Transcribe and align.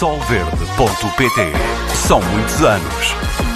Solverde.pt 0.00 1.52
São 1.94 2.22
muitos 2.22 2.62
anos. 2.62 3.49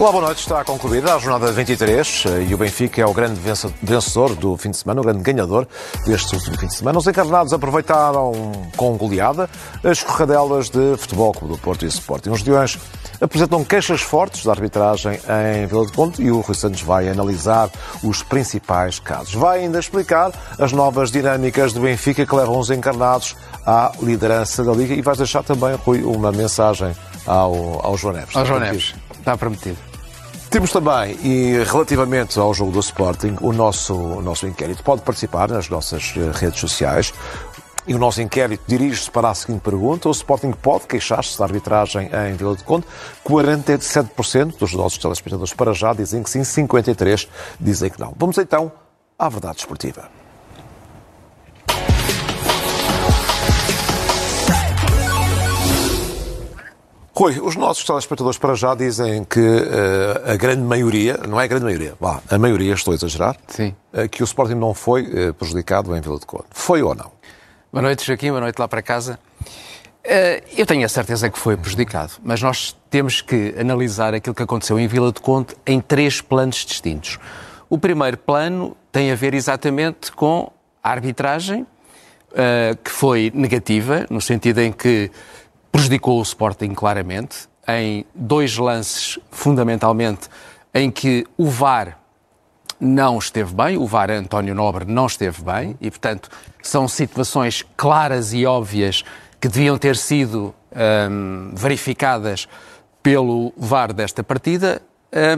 Olá, 0.00 0.12
boa 0.12 0.24
noite. 0.24 0.38
Está 0.38 0.64
concluída 0.64 1.14
a 1.14 1.18
jornada 1.18 1.52
23 1.52 2.24
eh, 2.24 2.46
e 2.48 2.54
o 2.54 2.56
Benfica 2.56 3.02
é 3.02 3.04
o 3.04 3.12
grande 3.12 3.38
vencedor 3.38 4.34
do 4.34 4.56
fim 4.56 4.70
de 4.70 4.78
semana, 4.78 5.02
o 5.02 5.04
grande 5.04 5.22
ganhador 5.22 5.68
deste 6.06 6.34
último 6.34 6.56
fim 6.56 6.68
de 6.68 6.74
semana. 6.74 6.98
Os 6.98 7.06
encarnados 7.06 7.52
aproveitaram 7.52 8.32
com 8.78 8.96
goleada 8.96 9.46
as 9.84 9.98
escorradelas 9.98 10.70
de 10.70 10.96
Futebol 10.96 11.34
Clube 11.34 11.52
do 11.52 11.60
Porto 11.60 11.84
e 11.84 11.88
Sporting. 11.88 12.30
Os 12.30 12.42
leões 12.42 12.78
apresentam 13.20 13.62
queixas 13.62 14.00
fortes 14.00 14.42
da 14.42 14.52
arbitragem 14.52 15.20
em 15.52 15.66
Vila 15.66 15.84
de 15.84 15.92
Conde 15.92 16.22
e 16.22 16.30
o 16.30 16.40
Rui 16.40 16.54
Santos 16.54 16.80
vai 16.80 17.06
analisar 17.06 17.68
os 18.02 18.22
principais 18.22 18.98
casos. 18.98 19.34
Vai 19.34 19.58
ainda 19.60 19.78
explicar 19.78 20.32
as 20.58 20.72
novas 20.72 21.10
dinâmicas 21.10 21.74
do 21.74 21.82
Benfica 21.82 22.24
que 22.24 22.34
levam 22.34 22.58
os 22.58 22.70
encarnados 22.70 23.36
à 23.66 23.92
liderança 24.00 24.64
da 24.64 24.72
Liga 24.72 24.94
e 24.94 25.02
vai 25.02 25.14
deixar 25.14 25.42
também, 25.42 25.74
Rui, 25.74 26.02
uma 26.04 26.32
mensagem 26.32 26.96
ao, 27.26 27.84
ao 27.84 27.98
João 27.98 28.14
Neves. 28.14 28.34
Ao 28.34 28.46
João 28.46 28.60
Neves. 28.60 28.94
Está 29.18 29.36
prometido. 29.36 29.89
Temos 30.50 30.72
também, 30.72 31.16
e 31.22 31.62
relativamente 31.62 32.36
ao 32.36 32.52
jogo 32.52 32.72
do 32.72 32.80
Sporting, 32.80 33.36
o 33.40 33.52
nosso, 33.52 33.94
o 33.94 34.20
nosso 34.20 34.48
inquérito. 34.48 34.82
Pode 34.82 35.02
participar 35.02 35.48
nas 35.48 35.68
nossas 35.68 36.12
eh, 36.16 36.32
redes 36.34 36.58
sociais. 36.58 37.14
E 37.86 37.94
o 37.94 37.98
nosso 37.98 38.20
inquérito 38.20 38.64
dirige-se 38.66 39.08
para 39.08 39.30
a 39.30 39.34
seguinte 39.34 39.60
pergunta: 39.60 40.08
o 40.08 40.12
Sporting 40.12 40.50
pode 40.50 40.88
queixar-se 40.88 41.38
da 41.38 41.44
arbitragem 41.44 42.10
em 42.28 42.34
Vila 42.34 42.56
de 42.56 42.64
Conde? 42.64 42.84
47% 43.24 44.58
dos 44.58 44.72
nossos 44.74 44.98
telespectadores 44.98 45.54
para 45.54 45.72
já 45.72 45.92
dizem 45.92 46.20
que 46.20 46.28
sim, 46.28 46.40
53% 46.40 47.28
dizem 47.60 47.88
que 47.88 48.00
não. 48.00 48.12
Vamos 48.18 48.36
então 48.36 48.72
à 49.16 49.28
verdade 49.28 49.58
esportiva. 49.60 50.19
Rui, 57.20 57.38
os 57.38 57.54
nossos 57.54 57.84
telespectadores 57.84 58.38
para 58.38 58.54
já 58.54 58.74
dizem 58.74 59.24
que 59.24 59.38
uh, 59.38 60.32
a 60.32 60.36
grande 60.36 60.62
maioria, 60.62 61.20
não 61.28 61.38
é 61.38 61.44
a 61.44 61.46
grande 61.46 61.66
maioria, 61.66 61.94
vá, 62.00 62.22
a 62.30 62.38
maioria, 62.38 62.72
estou 62.72 62.92
a 62.92 62.94
exagerar, 62.94 63.36
Sim. 63.46 63.74
Uh, 63.92 64.08
que 64.08 64.22
o 64.22 64.24
Sporting 64.24 64.54
não 64.54 64.72
foi 64.72 65.02
uh, 65.02 65.34
prejudicado 65.34 65.94
em 65.94 66.00
Vila 66.00 66.18
de 66.18 66.24
Conde. 66.24 66.46
Foi 66.48 66.82
ou 66.82 66.94
não? 66.94 67.12
Boa 67.70 67.82
noite, 67.82 68.06
Joaquim, 68.06 68.30
boa 68.30 68.40
noite 68.40 68.58
lá 68.58 68.66
para 68.66 68.80
casa. 68.80 69.18
eu 70.56 70.64
tenho 70.64 70.82
a 70.86 70.88
certeza 70.88 71.28
que 71.28 71.38
foi 71.38 71.58
prejudicado, 71.58 72.12
mas 72.24 72.40
nós 72.40 72.74
temos 72.88 73.20
que 73.20 73.54
analisar 73.60 74.14
aquilo 74.14 74.34
que 74.34 74.42
aconteceu 74.42 74.78
em 74.78 74.86
Vila 74.86 75.12
de 75.12 75.20
Conde 75.20 75.54
em 75.66 75.78
três 75.78 76.22
planos 76.22 76.64
distintos. 76.64 77.18
O 77.68 77.76
primeiro 77.76 78.16
plano 78.16 78.74
tem 78.90 79.12
a 79.12 79.14
ver 79.14 79.34
exatamente 79.34 80.10
com 80.10 80.50
a 80.82 80.90
arbitragem, 80.90 81.66
que 82.82 82.90
foi 82.90 83.30
negativa, 83.34 84.06
no 84.08 84.20
sentido 84.20 84.60
em 84.60 84.72
que 84.72 85.10
prejudicou 85.70 86.18
o 86.18 86.22
Sporting 86.22 86.74
claramente, 86.74 87.48
em 87.68 88.04
dois 88.14 88.56
lances, 88.56 89.18
fundamentalmente, 89.30 90.28
em 90.74 90.90
que 90.90 91.26
o 91.36 91.46
VAR 91.48 91.98
não 92.80 93.18
esteve 93.18 93.54
bem, 93.54 93.76
o 93.76 93.86
VAR 93.86 94.10
António 94.10 94.54
Nobre 94.54 94.84
não 94.86 95.06
esteve 95.06 95.42
bem, 95.42 95.76
e, 95.80 95.90
portanto, 95.90 96.30
são 96.62 96.88
situações 96.88 97.64
claras 97.76 98.32
e 98.32 98.46
óbvias 98.46 99.04
que 99.40 99.48
deviam 99.48 99.76
ter 99.76 99.96
sido 99.96 100.54
hum, 101.10 101.52
verificadas 101.54 102.48
pelo 103.02 103.52
VAR 103.56 103.92
desta 103.92 104.22
partida, 104.22 104.80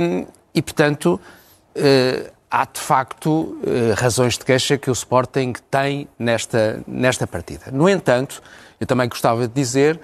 hum, 0.00 0.26
e, 0.54 0.62
portanto, 0.62 1.20
uh, 1.76 2.30
há 2.50 2.64
de 2.64 2.80
facto 2.80 3.28
uh, 3.30 3.94
razões 3.96 4.38
de 4.38 4.44
queixa 4.44 4.76
que 4.76 4.90
o 4.90 4.92
Sporting 4.92 5.54
tem 5.70 6.08
nesta, 6.18 6.82
nesta 6.86 7.26
partida. 7.26 7.70
No 7.72 7.88
entanto, 7.88 8.42
eu 8.78 8.86
também 8.86 9.08
gostava 9.08 9.48
de 9.48 9.54
dizer 9.54 9.98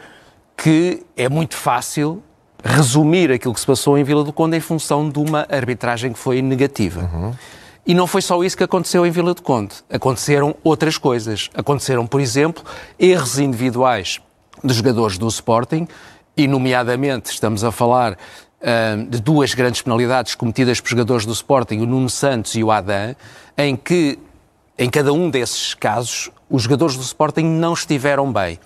que 0.58 1.06
é 1.16 1.28
muito 1.28 1.56
fácil 1.56 2.22
resumir 2.62 3.30
aquilo 3.30 3.54
que 3.54 3.60
se 3.60 3.66
passou 3.66 3.96
em 3.96 4.02
Vila 4.02 4.24
do 4.24 4.32
Conde 4.32 4.56
em 4.56 4.60
função 4.60 5.08
de 5.08 5.18
uma 5.18 5.46
arbitragem 5.48 6.12
que 6.12 6.18
foi 6.18 6.42
negativa. 6.42 7.08
Uhum. 7.14 7.32
E 7.86 7.94
não 7.94 8.06
foi 8.06 8.20
só 8.20 8.42
isso 8.42 8.56
que 8.56 8.64
aconteceu 8.64 9.06
em 9.06 9.10
Vila 9.10 9.32
do 9.32 9.40
Conde. 9.40 9.76
Aconteceram 9.88 10.54
outras 10.62 10.98
coisas. 10.98 11.48
Aconteceram, 11.54 12.06
por 12.06 12.20
exemplo, 12.20 12.64
erros 12.98 13.38
individuais 13.38 14.20
dos 14.62 14.76
jogadores 14.76 15.16
do 15.16 15.28
Sporting, 15.28 15.86
e, 16.36 16.46
nomeadamente, 16.46 17.32
estamos 17.32 17.64
a 17.64 17.72
falar 17.72 18.12
uh, 18.12 19.10
de 19.10 19.20
duas 19.20 19.54
grandes 19.54 19.82
penalidades 19.82 20.36
cometidas 20.36 20.80
por 20.80 20.88
jogadores 20.88 21.26
do 21.26 21.32
Sporting, 21.32 21.78
o 21.78 21.86
Nuno 21.86 22.08
Santos 22.08 22.54
e 22.54 22.62
o 22.62 22.70
Adam, 22.70 23.16
em 23.56 23.74
que, 23.74 24.18
em 24.78 24.88
cada 24.88 25.12
um 25.12 25.30
desses 25.30 25.74
casos, 25.74 26.30
os 26.48 26.62
jogadores 26.62 26.96
do 26.96 27.02
Sporting 27.02 27.42
não 27.42 27.72
estiveram 27.72 28.32
bem. 28.32 28.58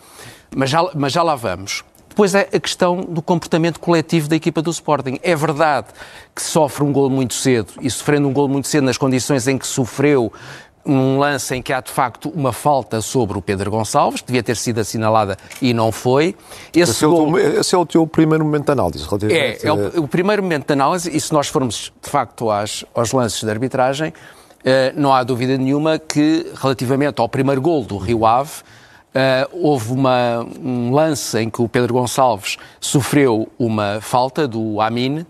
Mas 0.55 0.71
já, 0.71 0.83
mas 0.95 1.13
já 1.13 1.23
lá 1.23 1.35
vamos. 1.35 1.85
Depois 2.09 2.35
é 2.35 2.47
a 2.53 2.61
questão 2.61 3.01
do 3.01 3.23
comportamento 3.23 3.81
coletivo 3.81 4.29
da 4.29 4.37
equipa 4.37 4.61
do 4.61 4.71
Sporting. 4.71 5.19
É 5.23 5.35
verdade 5.35 5.89
que 6.35 6.43
sofre 6.43 6.85
um 6.85 6.93
gol 6.93 7.09
muito 7.09 7.33
cedo 7.33 7.73
e 7.81 7.91
sofrendo 7.91 8.29
um 8.29 8.33
gol 8.33 8.49
muito 8.49 8.69
cedo 8.69 8.85
nas 8.85 8.99
condições 8.99 9.49
em 9.49 9.57
que 9.57 9.67
sofreu 9.67 10.31
um 10.85 11.19
lance 11.19 11.55
em 11.55 11.63
que 11.63 11.73
há 11.73 11.81
de 11.81 11.91
facto 11.91 12.29
uma 12.31 12.53
falta 12.53 13.01
sobre 13.01 13.39
o 13.39 13.41
Pedro 13.41 13.71
Gonçalves, 13.71 14.21
que 14.21 14.27
devia 14.27 14.43
ter 14.43 14.57
sido 14.57 14.81
assinalada 14.81 15.39
e 15.61 15.73
não 15.73 15.91
foi. 15.91 16.37
Esse, 16.75 16.93
esse, 16.93 17.07
gol... 17.07 17.39
é, 17.39 17.49
o 17.49 17.51
teu, 17.51 17.61
esse 17.61 17.75
é 17.75 17.79
o 17.79 17.87
teu 17.87 18.07
primeiro 18.07 18.45
momento 18.45 18.67
de 18.67 18.73
análise. 18.73 19.07
É, 19.31 19.67
é 19.67 19.73
o, 19.73 20.03
o, 20.03 20.09
primeiro 20.09 20.43
momento 20.43 20.67
de 20.67 20.73
análise, 20.73 21.11
e 21.15 21.21
se 21.21 21.33
nós 21.33 21.49
formos 21.49 21.93
de 22.03 22.11
facto 22.11 22.51
às, 22.51 22.85
aos 22.95 23.13
lances 23.13 23.43
de 23.43 23.51
arbitragem, 23.51 24.13
eh, 24.65 24.93
não 24.97 25.15
há 25.15 25.23
dúvida 25.23 25.57
nenhuma 25.57 25.99
que, 25.99 26.53
relativamente 26.61 27.21
ao 27.21 27.29
primeiro 27.29 27.61
gol 27.61 27.85
do 27.85 27.97
Rio 27.97 28.27
Ave, 28.27 28.51
Uh, 29.13 29.69
houve 29.69 29.93
uma, 29.93 30.47
um 30.59 30.91
lance 30.91 31.39
em 31.39 31.51
que 31.51 31.61
o 31.61 31.69
Pedro 31.69 31.93
Gonçalves 31.93 32.57
sofreu 32.81 33.47
uma 33.59 34.01
falta 34.01 34.49
do 34.49 34.81
Amin, 34.81 35.27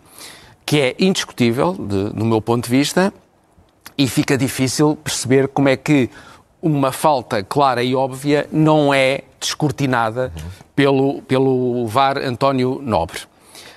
que 0.65 0.81
é 0.81 0.95
indiscutível, 1.01 1.73
de, 1.75 2.11
do 2.11 2.25
meu 2.25 2.41
ponto 2.41 2.65
de 2.65 2.71
vista, 2.71 3.13
e 3.99 4.07
fica 4.07 4.39
difícil 4.39 4.97
perceber 5.03 5.49
como 5.49 5.69
é 5.69 5.77
que 5.77 6.09
uma 6.63 6.93
falta 6.93 7.43
clara 7.43 7.83
e 7.83 7.93
óbvia 7.93 8.49
não 8.53 8.95
é 8.95 9.23
descortinada 9.41 10.33
pelo, 10.77 11.21
pelo 11.23 11.85
VAR 11.89 12.19
António 12.19 12.81
Nobre. 12.81 13.19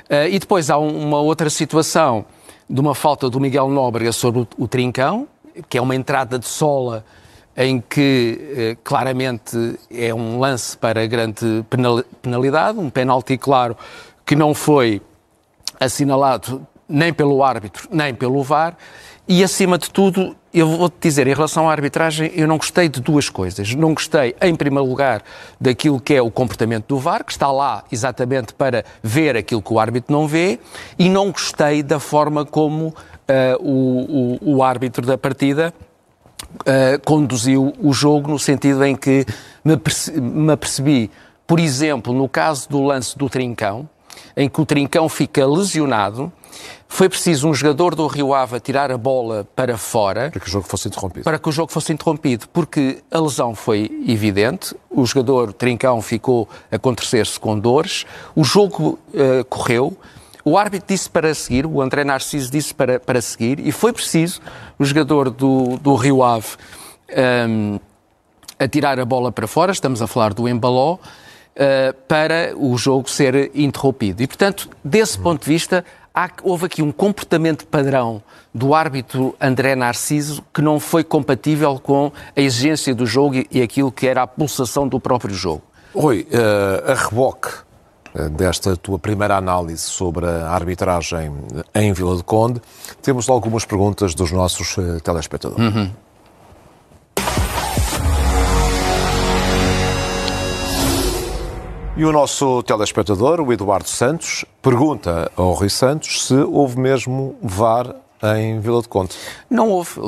Uh, 0.08 0.30
e 0.30 0.38
depois 0.38 0.70
há 0.70 0.78
um, 0.78 1.08
uma 1.08 1.20
outra 1.20 1.50
situação 1.50 2.26
de 2.70 2.80
uma 2.80 2.94
falta 2.94 3.28
do 3.28 3.40
Miguel 3.40 3.70
Nóbrega 3.70 4.12
sobre 4.12 4.42
o, 4.42 4.48
o 4.56 4.68
Trincão, 4.68 5.28
que 5.68 5.80
é 5.80 5.82
uma 5.82 5.96
entrada 5.96 6.38
de 6.38 6.48
sola 6.48 7.04
em 7.58 7.80
que 7.80 8.54
eh, 8.58 8.78
claramente 8.84 9.80
é 9.90 10.14
um 10.14 10.40
lance 10.40 10.78
para 10.78 11.06
grande 11.08 11.66
penalidade, 12.22 12.78
um 12.78 12.90
penalti 12.90 13.38
claro 13.38 13.78
que 14.26 14.36
não 14.36 14.54
foi 14.54 15.02
assinalado 15.80 16.66
nem 16.88 17.14
pelo 17.14 17.44
árbitro, 17.44 17.88
nem 17.92 18.14
pelo 18.14 18.44
VAR, 18.44 18.78
e 19.28 19.44
acima 19.44 19.78
de 19.78 19.90
tudo, 19.90 20.36
eu 20.54 20.68
vou-te 20.68 20.96
dizer, 21.02 21.26
em 21.26 21.34
relação 21.34 21.68
à 21.68 21.72
arbitragem, 21.72 22.32
eu 22.36 22.48
não 22.48 22.58
gostei 22.58 22.88
de 22.88 23.02
duas 23.02 23.28
coisas. 23.28 23.74
Não 23.74 23.96
gostei, 23.96 24.36
em 24.40 24.56
primeiro 24.56 24.88
lugar, 24.88 25.24
daquilo 25.60 26.00
que 26.00 26.14
é 26.14 26.22
o 26.22 26.30
comportamento 26.30 26.86
do 26.90 27.00
VAR, 27.00 27.24
que 27.24 27.32
está 27.32 27.52
lá 27.52 27.84
exatamente 27.92 28.54
para 28.54 28.86
ver 29.02 29.36
aquilo 29.36 29.64
que 29.64 29.74
o 29.74 29.80
árbitro 29.80 30.14
não 30.14 30.28
vê, 30.28 30.60
e 31.00 31.10
não 31.10 31.32
gostei 31.32 31.82
da 31.82 32.00
forma 32.00 32.46
como 32.46 32.88
uh, 32.90 32.94
o, 33.60 34.38
o, 34.44 34.58
o 34.58 34.64
árbitro 34.64 35.04
da 35.04 35.18
partida 35.18 35.74
uh, 36.62 37.00
conduziu 37.06 37.74
o 37.80 37.94
jogo 37.94 38.30
no 38.30 38.40
sentido 38.40 38.84
em 38.84 38.96
que 38.96 39.26
me, 39.64 39.78
perce 39.78 40.12
me 40.20 40.52
apercebi, 40.52 41.12
por 41.46 41.60
exemplo, 41.60 42.14
no 42.14 42.28
caso 42.28 42.68
do 42.70 42.84
lance 42.84 43.18
do 43.18 43.30
Trincão, 43.30 43.88
em 44.36 44.50
que 44.50 44.60
o 44.62 44.66
Trincão 44.66 45.08
fica 45.08 45.46
lesionado, 45.46 46.32
foi 46.88 47.10
preciso 47.10 47.50
um 47.50 47.54
jogador 47.54 47.94
do 47.96 48.08
Rio 48.08 48.34
Ave 48.34 48.60
tirar 48.60 48.92
a 48.92 48.98
bola 48.98 49.46
para 49.56 49.78
fora. 49.78 50.32
Para 50.32 50.40
que 50.40 50.48
o 50.48 50.52
jogo 50.52 50.68
fosse 50.68 50.88
interrompido. 50.88 51.24
Para 51.24 51.40
que 51.40 51.50
o 51.50 51.52
jogo 51.52 51.72
fosse 51.72 51.92
interrompido, 51.92 52.48
porque 52.54 53.04
a 53.12 53.20
lesão 53.20 53.54
foi 53.54 53.92
evidente, 54.08 54.76
o 54.90 55.06
jogador 55.06 55.52
Trincão 55.52 56.02
ficou 56.02 56.48
a 56.72 56.78
acontecer-se 56.78 57.40
com 57.40 57.60
dores, 57.60 58.06
o 58.36 58.44
jogo 58.44 58.98
uh, 59.14 59.44
correu, 59.50 59.98
o 60.48 60.60
árbitro 60.60 60.88
disse 60.90 61.10
para 61.10 61.34
seguir, 61.34 61.66
o 61.66 61.82
André 61.82 62.04
Narciso 62.04 62.52
disse 62.52 62.72
para, 62.72 63.00
para 63.00 63.20
seguir, 63.20 63.60
e 63.60 63.72
foi 63.72 63.92
preciso 63.92 64.40
o 64.78 64.86
jogador 64.86 65.32
do, 65.32 65.78
do 65.78 65.96
Rio 65.96 66.22
Ave 66.22 66.50
um, 67.50 67.80
atirar 68.60 69.00
a 69.00 69.06
bola 69.06 69.32
para 69.32 69.48
fora, 69.48 69.72
estamos 69.72 70.04
a 70.04 70.08
falar 70.08 70.36
do 70.36 70.48
Embaló, 70.48 70.94
uh, 70.94 71.00
para 72.08 72.54
o 72.56 72.78
jogo 72.78 73.10
ser 73.10 73.50
interrompido. 73.56 74.22
E, 74.22 74.28
portanto, 74.28 74.70
desse 74.84 75.18
ponto 75.18 75.44
de 75.44 75.48
vista, 75.48 75.84
há, 76.14 76.30
houve 76.44 76.68
aqui 76.68 76.84
um 76.84 76.92
comportamento 76.92 77.66
padrão 77.66 78.22
do 78.54 78.76
árbitro 78.76 79.36
André 79.42 79.76
Narciso 79.76 80.44
que 80.54 80.62
não 80.62 80.80
foi 80.80 81.04
compatível 81.04 81.80
com 81.80 82.12
a 82.36 82.40
exigência 82.40 82.94
do 82.94 83.08
jogo 83.08 83.36
e, 83.36 83.48
e 83.50 83.62
aquilo 83.64 83.92
que 83.92 84.06
era 84.06 84.22
a 84.22 84.28
pulsação 84.28 84.88
do 84.88 85.00
próprio 85.00 85.34
jogo. 85.34 85.64
Oi, 85.92 86.28
uh, 86.30 86.92
a 86.92 86.94
reboque 86.94 87.65
desta 88.32 88.76
tua 88.78 88.98
primeira 88.98 89.36
análise 89.36 89.84
sobre 89.84 90.26
a 90.26 90.50
arbitragem 90.50 91.32
em 91.74 91.94
Vila 91.94 92.16
de 92.16 92.24
Conde, 92.24 92.62
temos 93.02 93.30
algumas 93.30 93.66
perguntas 93.66 94.16
dos 94.16 94.32
nossos 94.32 94.78
eh, 94.78 95.00
telespectadores. 95.04 95.76
Uhum. 95.76 95.92
E 101.98 102.04
o 102.04 102.12
nosso 102.12 102.62
telespectador, 102.64 103.40
o 103.40 103.54
Eduardo 103.54 103.88
Santos, 103.88 104.44
pergunta 104.62 105.32
ao 105.38 105.54
Rui 105.54 105.70
Santos 105.70 106.26
se 106.28 106.34
houve 106.34 106.78
mesmo 106.78 107.38
VAR 107.42 107.96
em 108.36 108.60
Vila 108.60 108.82
de 108.82 108.90
Conde. 108.90 109.16
Não 109.50 109.70
houve, 109.70 110.02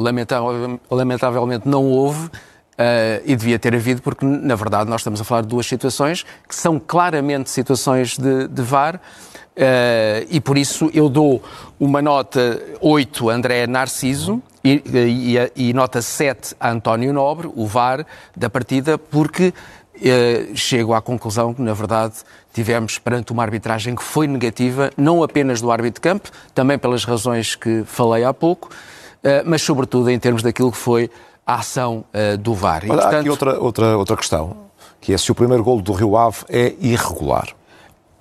lamentavelmente 0.90 1.66
não 1.66 1.86
houve. 1.86 2.30
Uh, 2.78 3.26
e 3.26 3.36
devia 3.36 3.58
ter 3.58 3.74
havido, 3.74 4.04
porque, 4.04 4.24
na 4.24 4.54
verdade, 4.54 4.88
nós 4.88 5.02
estamos 5.02 5.20
a 5.20 5.24
falar 5.24 5.42
de 5.42 5.48
duas 5.48 5.66
situações 5.66 6.24
que 6.48 6.54
são 6.54 6.80
claramente 6.80 7.50
situações 7.50 8.16
de, 8.20 8.48
de 8.48 8.62
VAR. 8.62 8.98
Uh, 8.98 10.28
e 10.30 10.40
por 10.40 10.60
isso 10.60 10.88
eu 10.94 11.10
dou 11.10 11.42
uma 11.80 12.04
nota 12.04 12.62
8 12.80 13.32
a 13.32 13.34
André 13.34 13.66
Narciso 13.66 14.44
e, 14.64 14.84
e, 15.56 15.70
e 15.70 15.74
nota 15.74 16.04
7 16.04 16.56
a 16.60 16.70
António 16.70 17.12
Nobre, 17.12 17.50
o 17.56 17.66
VAR 17.66 18.06
da 18.36 18.48
partida, 18.48 18.96
porque 18.96 19.48
uh, 19.96 20.56
chego 20.56 20.94
à 20.94 21.02
conclusão 21.02 21.56
que, 21.56 21.62
na 21.64 21.74
verdade, 21.74 22.14
tivemos 22.54 23.00
perante 23.00 23.32
uma 23.32 23.42
arbitragem 23.42 23.96
que 23.96 24.04
foi 24.04 24.28
negativa, 24.28 24.92
não 24.96 25.24
apenas 25.24 25.62
do 25.62 25.72
árbitro 25.72 25.96
de 25.96 26.02
campo, 26.02 26.30
também 26.54 26.78
pelas 26.78 27.04
razões 27.04 27.56
que 27.56 27.84
falei 27.86 28.24
há 28.24 28.34
pouco, 28.34 28.70
mas 29.46 29.62
sobretudo 29.62 30.10
em 30.10 30.18
termos 30.18 30.42
daquilo 30.42 30.72
que 30.72 30.78
foi 30.78 31.10
a 31.48 31.56
ação 31.56 32.04
uh, 32.14 32.38
do 32.38 32.54
VAR. 32.54 32.84
E, 32.84 32.88
portanto... 32.88 33.16
Há 33.16 33.20
aqui 33.20 33.30
outra, 33.30 33.60
outra, 33.60 33.98
outra 33.98 34.18
questão, 34.18 34.58
que 35.00 35.14
é 35.14 35.18
se 35.18 35.32
o 35.32 35.36
primeiro 35.36 35.64
golo 35.64 35.82
do 35.82 35.94
Rio 35.94 36.18
Ave 36.18 36.40
é 36.50 36.76
irregular. 36.82 37.48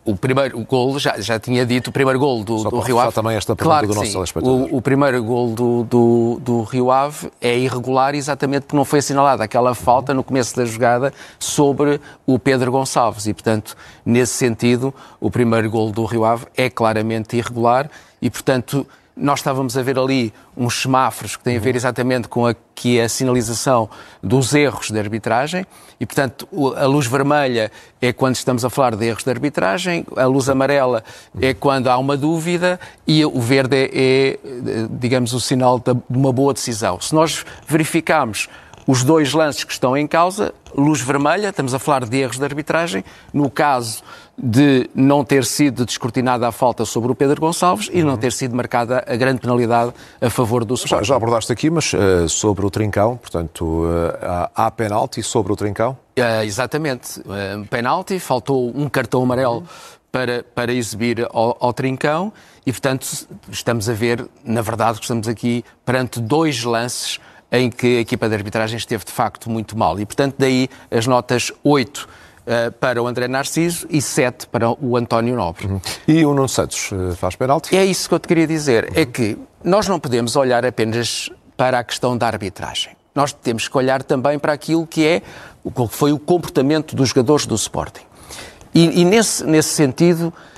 O 0.04 0.14
primeiro 0.14 0.64
gol, 0.64 1.00
já, 1.00 1.20
já 1.20 1.36
tinha 1.36 1.66
dito, 1.66 1.88
o 1.88 1.92
primeiro 1.92 2.20
gol 2.20 2.44
do, 2.44 2.60
Só 2.60 2.70
do 2.70 2.78
Rio 2.78 3.00
Ave. 3.00 3.12
também 3.12 3.36
esta 3.36 3.56
pergunta 3.56 3.80
claro 3.80 3.88
do 3.88 3.94
nosso 3.96 4.12
telespectador. 4.12 4.68
O, 4.70 4.76
o 4.76 4.80
primeiro 4.80 5.24
gol 5.24 5.52
do, 5.52 5.82
do, 5.82 6.40
do, 6.40 6.62
Rio 6.62 6.92
Ave 6.92 7.28
é 7.40 7.58
irregular 7.58 8.14
exatamente 8.14 8.62
porque 8.62 8.76
não 8.76 8.84
foi 8.84 9.00
assinalada 9.00 9.42
aquela 9.42 9.74
falta 9.74 10.14
no 10.14 10.22
começo 10.22 10.54
da 10.54 10.64
jogada 10.64 11.12
sobre 11.40 12.00
o 12.24 12.38
Pedro 12.38 12.70
Gonçalves. 12.70 13.26
E, 13.26 13.34
portanto, 13.34 13.76
nesse 14.04 14.34
sentido, 14.34 14.94
o 15.18 15.28
primeiro 15.28 15.68
gol 15.68 15.90
do 15.90 16.04
Rio 16.04 16.24
Ave 16.24 16.46
é 16.56 16.70
claramente 16.70 17.36
irregular 17.36 17.90
e, 18.22 18.30
portanto 18.30 18.86
nós 19.16 19.38
estávamos 19.38 19.78
a 19.78 19.82
ver 19.82 19.98
ali 19.98 20.32
uns 20.54 20.82
semáforos 20.82 21.36
que 21.36 21.42
têm 21.42 21.56
a 21.56 21.60
ver 21.60 21.74
exatamente 21.74 22.28
com 22.28 22.46
aqui 22.46 23.00
a 23.00 23.08
sinalização 23.08 23.88
dos 24.22 24.54
erros 24.54 24.90
de 24.90 24.98
arbitragem 24.98 25.66
e, 25.98 26.04
portanto, 26.04 26.46
a 26.76 26.84
luz 26.84 27.06
vermelha 27.06 27.72
é 28.02 28.12
quando 28.12 28.34
estamos 28.34 28.62
a 28.62 28.68
falar 28.68 28.94
de 28.94 29.06
erros 29.06 29.24
de 29.24 29.30
arbitragem, 29.30 30.04
a 30.14 30.26
luz 30.26 30.50
amarela 30.50 31.02
é 31.40 31.54
quando 31.54 31.88
há 31.88 31.96
uma 31.96 32.14
dúvida 32.14 32.78
e 33.06 33.24
o 33.24 33.40
verde 33.40 33.76
é, 33.76 33.88
é 33.94 34.38
digamos, 34.90 35.32
o 35.32 35.40
sinal 35.40 35.78
de 35.78 35.96
uma 36.10 36.32
boa 36.32 36.52
decisão. 36.52 37.00
Se 37.00 37.14
nós 37.14 37.42
verificarmos 37.66 38.48
os 38.86 39.02
dois 39.02 39.32
lances 39.32 39.64
que 39.64 39.72
estão 39.72 39.96
em 39.96 40.06
causa, 40.06 40.54
luz 40.74 41.00
vermelha, 41.00 41.48
estamos 41.48 41.74
a 41.74 41.78
falar 41.78 42.04
de 42.04 42.16
erros 42.18 42.38
de 42.38 42.44
arbitragem, 42.44 43.04
no 43.32 43.50
caso 43.50 44.02
de 44.38 44.88
não 44.94 45.24
ter 45.24 45.44
sido 45.44 45.84
descortinada 45.84 46.46
a 46.46 46.52
falta 46.52 46.84
sobre 46.84 47.10
o 47.10 47.14
Pedro 47.14 47.40
Gonçalves 47.40 47.88
e 47.92 48.02
não 48.02 48.16
ter 48.16 48.32
sido 48.32 48.54
marcada 48.54 49.02
a 49.06 49.16
grande 49.16 49.40
penalidade 49.40 49.92
a 50.20 50.30
favor 50.30 50.64
do 50.64 50.74
Sporting. 50.74 51.04
Já, 51.04 51.08
já 51.08 51.16
abordaste 51.16 51.52
aqui, 51.52 51.70
mas 51.70 51.92
uh, 51.92 52.28
sobre 52.28 52.64
o 52.64 52.70
Trincão, 52.70 53.16
portanto, 53.16 53.64
uh, 53.64 54.48
há 54.54 54.70
penalti 54.70 55.22
sobre 55.22 55.52
o 55.52 55.56
Trincão? 55.56 55.96
Uh, 56.18 56.44
exatamente. 56.44 57.20
Uh, 57.20 57.66
penalti, 57.68 58.18
faltou 58.18 58.70
um 58.74 58.88
cartão 58.88 59.22
amarelo 59.22 59.64
para, 60.12 60.44
para 60.54 60.72
exibir 60.72 61.26
ao, 61.30 61.56
ao 61.58 61.72
Trincão 61.72 62.32
e, 62.64 62.72
portanto, 62.72 63.06
estamos 63.50 63.88
a 63.88 63.92
ver, 63.92 64.26
na 64.44 64.62
verdade, 64.62 64.98
que 64.98 65.04
estamos 65.04 65.28
aqui 65.28 65.64
perante 65.84 66.20
dois 66.20 66.62
lances 66.62 67.18
em 67.50 67.70
que 67.70 67.98
a 67.98 68.00
equipa 68.00 68.28
de 68.28 68.34
arbitragem 68.34 68.76
esteve 68.76 69.04
de 69.04 69.12
facto 69.12 69.48
muito 69.50 69.76
mal. 69.76 69.98
E, 69.98 70.06
portanto, 70.06 70.34
daí 70.38 70.68
as 70.90 71.06
notas 71.06 71.52
8 71.62 71.98
uh, 71.98 72.08
eh, 72.46 72.70
para 72.70 73.02
o 73.02 73.06
André 73.06 73.28
Narciso 73.28 73.86
e 73.90 74.00
7 74.00 74.46
para 74.48 74.70
o 74.70 74.96
António 74.96 75.36
Nobre. 75.36 75.66
Uhum. 75.66 75.80
E 76.06 76.24
o 76.24 76.34
Nuno 76.34 76.48
Santos 76.48 76.90
uh, 76.92 77.14
faz 77.16 77.36
penalti? 77.36 77.76
É 77.76 77.84
isso 77.84 78.08
que 78.08 78.14
eu 78.14 78.18
te 78.18 78.28
queria 78.28 78.46
dizer. 78.46 78.84
Uhum. 78.84 79.02
É 79.02 79.06
que 79.06 79.38
nós 79.62 79.88
não 79.88 79.98
podemos 79.98 80.36
olhar 80.36 80.64
apenas 80.64 81.30
para 81.56 81.78
a 81.78 81.84
questão 81.84 82.16
da 82.16 82.26
arbitragem. 82.26 82.96
Nós 83.14 83.32
temos 83.32 83.66
que 83.66 83.76
olhar 83.76 84.02
também 84.02 84.38
para 84.38 84.52
aquilo 84.52 84.86
que 84.86 85.06
é 85.06 85.22
o 85.64 85.70
que 85.70 85.88
foi 85.88 86.12
o 86.12 86.18
comportamento 86.18 86.94
dos 86.94 87.08
jogadores 87.08 87.46
do 87.46 87.54
Sporting. 87.54 88.04
E, 88.74 89.00
e 89.00 89.04
nesse, 89.06 89.42
nesse 89.44 89.70
sentido, 89.70 90.32
eh, 90.32 90.55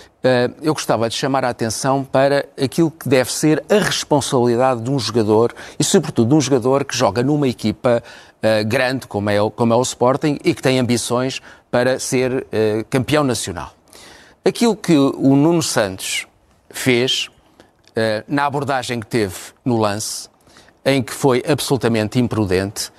eu 0.60 0.74
gostava 0.74 1.08
de 1.08 1.14
chamar 1.14 1.44
a 1.44 1.50
atenção 1.50 2.02
para 2.02 2.44
aquilo 2.60 2.90
que 2.90 3.08
deve 3.08 3.32
ser 3.32 3.62
a 3.70 3.78
responsabilidade 3.78 4.82
de 4.82 4.90
um 4.90 4.98
jogador 4.98 5.54
e, 5.78 5.84
sobretudo, 5.84 6.30
de 6.30 6.34
um 6.34 6.40
jogador 6.40 6.84
que 6.84 6.96
joga 6.96 7.22
numa 7.22 7.46
equipa 7.46 8.02
uh, 8.02 8.66
grande, 8.66 9.06
como 9.06 9.30
é, 9.30 9.40
o, 9.40 9.50
como 9.50 9.72
é 9.72 9.76
o 9.76 9.82
Sporting, 9.82 10.38
e 10.44 10.54
que 10.54 10.62
tem 10.62 10.78
ambições 10.78 11.40
para 11.70 12.00
ser 12.00 12.32
uh, 12.32 12.84
campeão 12.90 13.22
nacional. 13.22 13.72
Aquilo 14.44 14.74
que 14.74 14.96
o 14.96 15.36
Nuno 15.36 15.62
Santos 15.62 16.26
fez 16.70 17.30
na 18.28 18.46
abordagem 18.46 19.00
que 19.00 19.06
teve 19.06 19.34
no 19.64 19.76
lance, 19.76 20.28
em 20.84 21.02
que 21.02 21.12
foi 21.12 21.42
absolutamente 21.46 22.16
imprudente, 22.16 22.92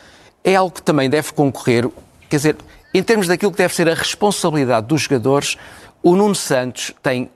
é 0.44 0.56
algo 0.56 0.76
que 0.76 0.82
também 0.82 1.10
deve 1.10 1.32
concorrer, 1.32 1.90
quer 2.30 2.36
dizer, 2.36 2.58
em 2.94 3.04
termos 3.04 3.28
daquilo 3.28 3.52
que 3.52 3.58
deve 3.58 3.74
ser 3.74 3.88
a 3.88 3.94
responsabilidade 3.94 4.88
dos 4.88 5.04
jogadores 5.04 5.58
o 6.02 6.16
Nuno 6.16 6.36
Santos 6.36 6.94
tem 7.02 7.30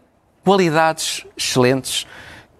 qualidades 0.43 1.25
excelentes 1.37 2.05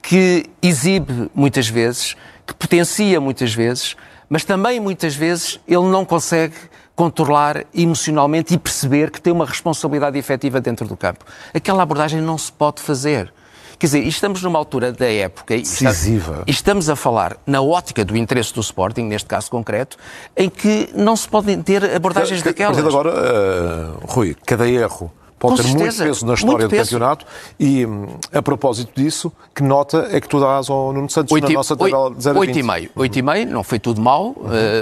que 0.01 0.45
exibe 0.61 1.29
muitas 1.33 1.67
vezes, 1.67 2.15
que 2.45 2.53
potencia 2.53 3.19
muitas 3.21 3.53
vezes, 3.53 3.95
mas 4.27 4.43
também 4.43 4.79
muitas 4.79 5.15
vezes 5.15 5.59
ele 5.67 5.85
não 5.85 6.03
consegue 6.03 6.55
controlar 6.95 7.65
emocionalmente 7.73 8.53
e 8.53 8.57
perceber 8.57 9.09
que 9.09 9.19
tem 9.19 9.33
uma 9.33 9.45
responsabilidade 9.45 10.17
efetiva 10.17 10.61
dentro 10.61 10.87
do 10.87 10.95
campo. 10.95 11.25
Aquela 11.53 11.83
abordagem 11.83 12.21
não 12.21 12.37
se 12.37 12.51
pode 12.51 12.81
fazer. 12.81 13.33
Quer 13.79 13.87
dizer, 13.87 14.07
estamos 14.07 14.41
numa 14.43 14.59
altura 14.59 14.91
da 14.91 15.11
época 15.11 15.57
decisiva. 15.57 16.43
Estamos 16.47 16.89
a 16.89 16.95
falar 16.95 17.37
na 17.45 17.61
ótica 17.61 18.05
do 18.05 18.15
interesse 18.15 18.53
do 18.53 18.61
Sporting, 18.61 19.03
neste 19.03 19.27
caso 19.27 19.49
concreto, 19.49 19.97
em 20.37 20.49
que 20.49 20.89
não 20.93 21.15
se 21.15 21.27
podem 21.27 21.61
ter 21.61 21.95
abordagens 21.95 22.41
que, 22.41 22.49
daquelas. 22.49 22.77
De 22.77 22.87
agora, 22.87 23.09
uh, 23.09 24.05
Rui, 24.05 24.35
cada 24.45 24.69
erro 24.69 25.11
pode 25.39 25.61
ter 25.61 25.67
muito 25.67 25.97
peso 25.97 26.25
na 26.25 26.33
história 26.33 26.67
do 26.67 26.69
peso. 26.69 26.91
campeonato. 26.91 27.25
E 27.59 27.85
hum, 27.85 28.07
a 28.31 28.41
propósito 28.41 28.91
disso, 28.95 29.31
que 29.53 29.63
nota 29.63 30.07
é 30.11 30.19
que 30.19 30.27
tu 30.27 30.39
dás 30.39 30.69
ao 30.69 30.93
Nuno 30.93 31.09
Santos 31.09 31.31
8, 31.31 31.47
na 31.47 31.53
nossa 31.53 31.75
tabela 31.75 32.13
de 32.13 32.23
0 32.23 32.37
a 32.41 32.45
20? 32.45 32.55
8,5. 32.61 32.89
8,5, 32.95 33.45
não 33.49 33.63
foi 33.63 33.79
tudo 33.79 34.01
mal, 34.01 34.27
uhum. 34.27 34.35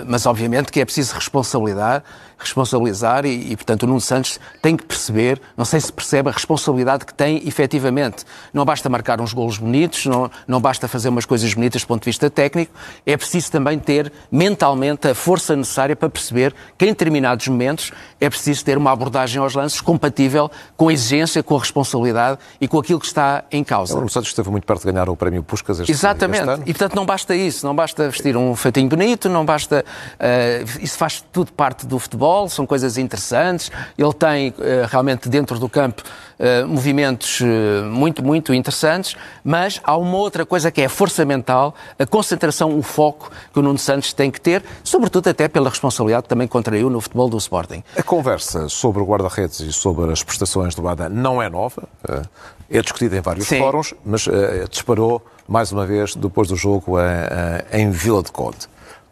mas 0.07 0.25
obviamente 0.25 0.71
que 0.71 0.79
é 0.79 0.85
preciso 0.85 1.15
responsabilidade 1.15 2.03
responsabilizar 2.43 3.25
e, 3.25 3.51
e, 3.51 3.55
portanto, 3.55 3.83
o 3.83 3.87
Nuno 3.87 4.01
Santos 4.01 4.39
tem 4.61 4.75
que 4.75 4.83
perceber, 4.83 5.41
não 5.55 5.65
sei 5.65 5.79
se 5.79 5.91
percebe 5.91 6.29
a 6.29 6.31
responsabilidade 6.31 7.05
que 7.05 7.13
tem 7.13 7.47
efetivamente. 7.47 8.25
Não 8.53 8.65
basta 8.65 8.89
marcar 8.89 9.21
uns 9.21 9.33
golos 9.33 9.57
bonitos, 9.57 10.05
não, 10.05 10.29
não 10.47 10.59
basta 10.61 10.87
fazer 10.87 11.09
umas 11.09 11.25
coisas 11.25 11.53
bonitas 11.53 11.81
do 11.81 11.87
ponto 11.87 12.03
de 12.03 12.05
vista 12.05 12.29
técnico, 12.29 12.73
é 13.05 13.15
preciso 13.17 13.51
também 13.51 13.77
ter 13.79 14.11
mentalmente 14.31 15.07
a 15.07 15.15
força 15.15 15.55
necessária 15.55 15.95
para 15.95 16.09
perceber 16.09 16.53
que 16.77 16.85
em 16.85 16.89
determinados 16.89 17.47
momentos 17.47 17.91
é 18.19 18.29
preciso 18.29 18.63
ter 18.63 18.77
uma 18.77 18.91
abordagem 18.91 19.41
aos 19.41 19.55
lances 19.55 19.81
compatível 19.81 20.49
com 20.77 20.89
a 20.89 20.93
exigência, 20.93 21.43
com 21.43 21.55
a 21.55 21.59
responsabilidade 21.59 22.39
e 22.59 22.67
com 22.67 22.79
aquilo 22.79 22.99
que 22.99 23.05
está 23.05 23.43
em 23.51 23.63
causa. 23.63 23.93
O 23.93 23.97
Nuno 23.97 24.09
Santos 24.09 24.29
esteve 24.29 24.49
muito 24.49 24.65
perto 24.65 24.85
de 24.85 24.91
ganhar 24.91 25.09
o 25.09 25.15
prémio 25.15 25.43
Puskas 25.43 25.79
este, 25.79 25.91
Exatamente. 25.91 26.41
Este 26.41 26.53
ano. 26.53 26.63
E, 26.65 26.73
portanto, 26.73 26.95
não 26.95 27.05
basta 27.05 27.35
isso, 27.35 27.65
não 27.65 27.75
basta 27.75 28.09
vestir 28.09 28.37
um 28.37 28.55
feitinho 28.55 28.89
bonito, 28.89 29.29
não 29.29 29.45
basta... 29.45 29.83
Uh, 30.15 30.83
isso 30.83 30.97
faz 30.97 31.23
tudo 31.31 31.51
parte 31.51 31.85
do 31.85 31.99
futebol, 31.99 32.30
futebol, 32.31 32.49
são 32.49 32.65
coisas 32.65 32.97
interessantes. 32.97 33.71
Ele 33.97 34.13
tem 34.13 34.53
eh, 34.59 34.85
realmente 34.89 35.27
dentro 35.27 35.59
do 35.59 35.67
campo 35.67 36.03
eh, 36.39 36.63
movimentos 36.63 37.41
eh, 37.41 37.81
muito, 37.83 38.23
muito 38.23 38.53
interessantes, 38.53 39.15
mas 39.43 39.81
há 39.83 39.97
uma 39.97 40.17
outra 40.17 40.45
coisa 40.45 40.71
que 40.71 40.81
é 40.81 40.87
força 40.87 41.25
mental, 41.25 41.75
a 41.99 42.05
concentração, 42.05 42.77
o 42.77 42.81
foco 42.81 43.31
que 43.53 43.59
o 43.59 43.61
Nuno 43.61 43.77
Santos 43.77 44.13
tem 44.13 44.31
que 44.31 44.39
ter, 44.39 44.63
sobretudo 44.83 45.29
até 45.29 45.47
pela 45.47 45.69
responsabilidade 45.69 46.23
que 46.23 46.29
também 46.29 46.47
contraiu 46.47 46.89
no 46.89 47.01
futebol 47.01 47.29
do 47.29 47.37
Sporting. 47.37 47.83
A 47.97 48.03
conversa 48.03 48.69
sobre 48.69 49.01
o 49.01 49.05
guarda-redes 49.05 49.59
e 49.59 49.73
sobre 49.73 50.11
as 50.11 50.23
prestações 50.23 50.73
do 50.75 50.87
Adam 50.87 51.09
não 51.09 51.41
é 51.41 51.49
nova, 51.49 51.83
é 52.69 52.81
discutida 52.81 53.17
em 53.17 53.21
vários 53.21 53.47
Sim. 53.47 53.59
fóruns, 53.59 53.93
mas 54.05 54.27
disparou 54.69 55.21
mais 55.47 55.71
uma 55.71 55.85
vez 55.85 56.15
depois 56.15 56.47
do 56.47 56.55
jogo 56.55 56.95
em 57.71 57.91
Vila 57.91 58.23
de 58.23 58.31
Conde. 58.31 58.69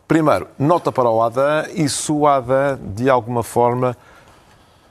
Primeiro, 0.09 0.47
nota 0.57 0.91
para 0.91 1.07
o 1.07 1.21
Adam 1.21 1.67
e 1.71 1.87
se 1.87 2.11
o 2.11 2.25
Adam, 2.25 2.79
de 2.95 3.07
alguma 3.07 3.43
forma, 3.43 3.95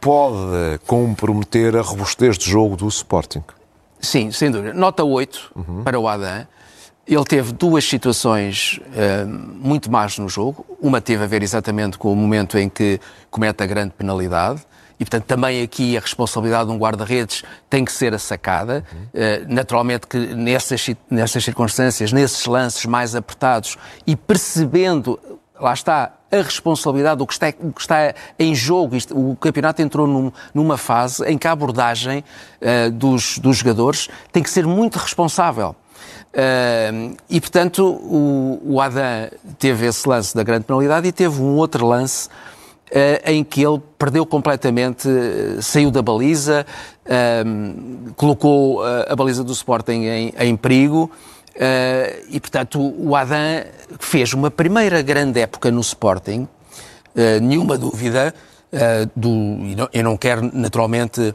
pode 0.00 0.78
comprometer 0.86 1.76
a 1.76 1.82
robustez 1.82 2.38
de 2.38 2.48
jogo 2.48 2.76
do 2.76 2.86
Sporting. 2.86 3.42
Sim, 4.00 4.30
sem 4.30 4.48
dúvida. 4.48 4.72
Nota 4.72 5.02
8 5.02 5.54
uhum. 5.56 5.82
para 5.82 5.98
o 5.98 6.06
Adam. 6.06 6.46
Ele 7.04 7.24
teve 7.24 7.52
duas 7.52 7.84
situações 7.84 8.78
uh, 8.86 9.26
muito 9.26 9.90
más 9.90 10.16
no 10.18 10.28
jogo. 10.28 10.64
Uma 10.80 11.00
teve 11.00 11.24
a 11.24 11.26
ver 11.26 11.42
exatamente 11.42 11.98
com 11.98 12.12
o 12.12 12.14
momento 12.14 12.56
em 12.56 12.68
que 12.68 13.00
comete 13.28 13.60
a 13.60 13.66
grande 13.66 13.94
penalidade 13.98 14.60
e, 14.98 15.04
portanto, 15.04 15.24
também 15.24 15.62
aqui 15.62 15.96
a 15.96 16.00
responsabilidade 16.00 16.68
de 16.68 16.74
um 16.74 16.78
guarda-redes 16.78 17.44
tem 17.70 17.84
que 17.84 17.92
ser 17.92 18.12
assacada. 18.14 18.84
Uh, 18.92 19.52
naturalmente 19.52 20.06
que 20.06 20.18
nessas, 20.18 20.90
nessas 21.08 21.44
circunstâncias, 21.44 22.12
nesses 22.12 22.44
lances 22.46 22.84
mais 22.84 23.14
apertados 23.14 23.76
e 24.06 24.16
percebendo, 24.16 25.18
lá 25.60 25.72
está, 25.72 26.12
a 26.30 26.36
responsabilidade 26.36 27.18
do 27.18 27.26
que 27.26 27.32
está, 27.32 27.48
o 27.60 27.72
que 27.72 27.80
está 27.80 28.14
em 28.38 28.54
jogo. 28.54 28.96
Isto, 28.96 29.16
o 29.16 29.36
campeonato 29.36 29.80
entrou 29.80 30.06
num, 30.06 30.32
numa 30.52 30.76
fase 30.76 31.24
em 31.24 31.38
que 31.38 31.46
a 31.46 31.52
abordagem 31.52 32.24
uh, 32.60 32.90
dos, 32.90 33.38
dos 33.38 33.58
jogadores 33.58 34.08
tem 34.32 34.42
que 34.42 34.50
ser 34.50 34.66
muito 34.66 34.96
responsável. 34.96 35.74
Uh, 36.34 37.16
e, 37.30 37.40
portanto, 37.40 37.84
o, 37.84 38.60
o 38.64 38.80
Adam 38.80 39.30
teve 39.58 39.86
esse 39.86 40.06
lance 40.08 40.34
da 40.34 40.42
grande 40.42 40.64
penalidade 40.64 41.08
e 41.08 41.12
teve 41.12 41.40
um 41.40 41.56
outro 41.56 41.86
lance 41.86 42.28
em 43.24 43.44
que 43.44 43.62
ele 43.62 43.80
perdeu 43.98 44.24
completamente, 44.24 45.08
uh, 45.08 45.62
saiu 45.62 45.90
da 45.90 46.02
baliza, 46.02 46.66
colocou 48.16 48.82
a 48.84 49.16
baliza 49.16 49.42
do 49.42 49.52
Sporting 49.52 50.04
em, 50.04 50.34
em 50.38 50.56
perigo. 50.56 51.10
e, 52.30 52.38
portanto, 52.38 52.78
o 52.98 53.16
Adam 53.16 53.64
fez 53.98 54.34
uma 54.34 54.50
primeira 54.50 55.00
grande 55.00 55.40
época 55.40 55.70
no 55.70 55.80
Sporting, 55.80 56.46
nenhuma 57.40 57.78
dúvida. 57.78 58.34
do, 59.16 59.88
eu 59.92 60.04
não 60.04 60.18
quero, 60.18 60.50
naturalmente, 60.52 61.34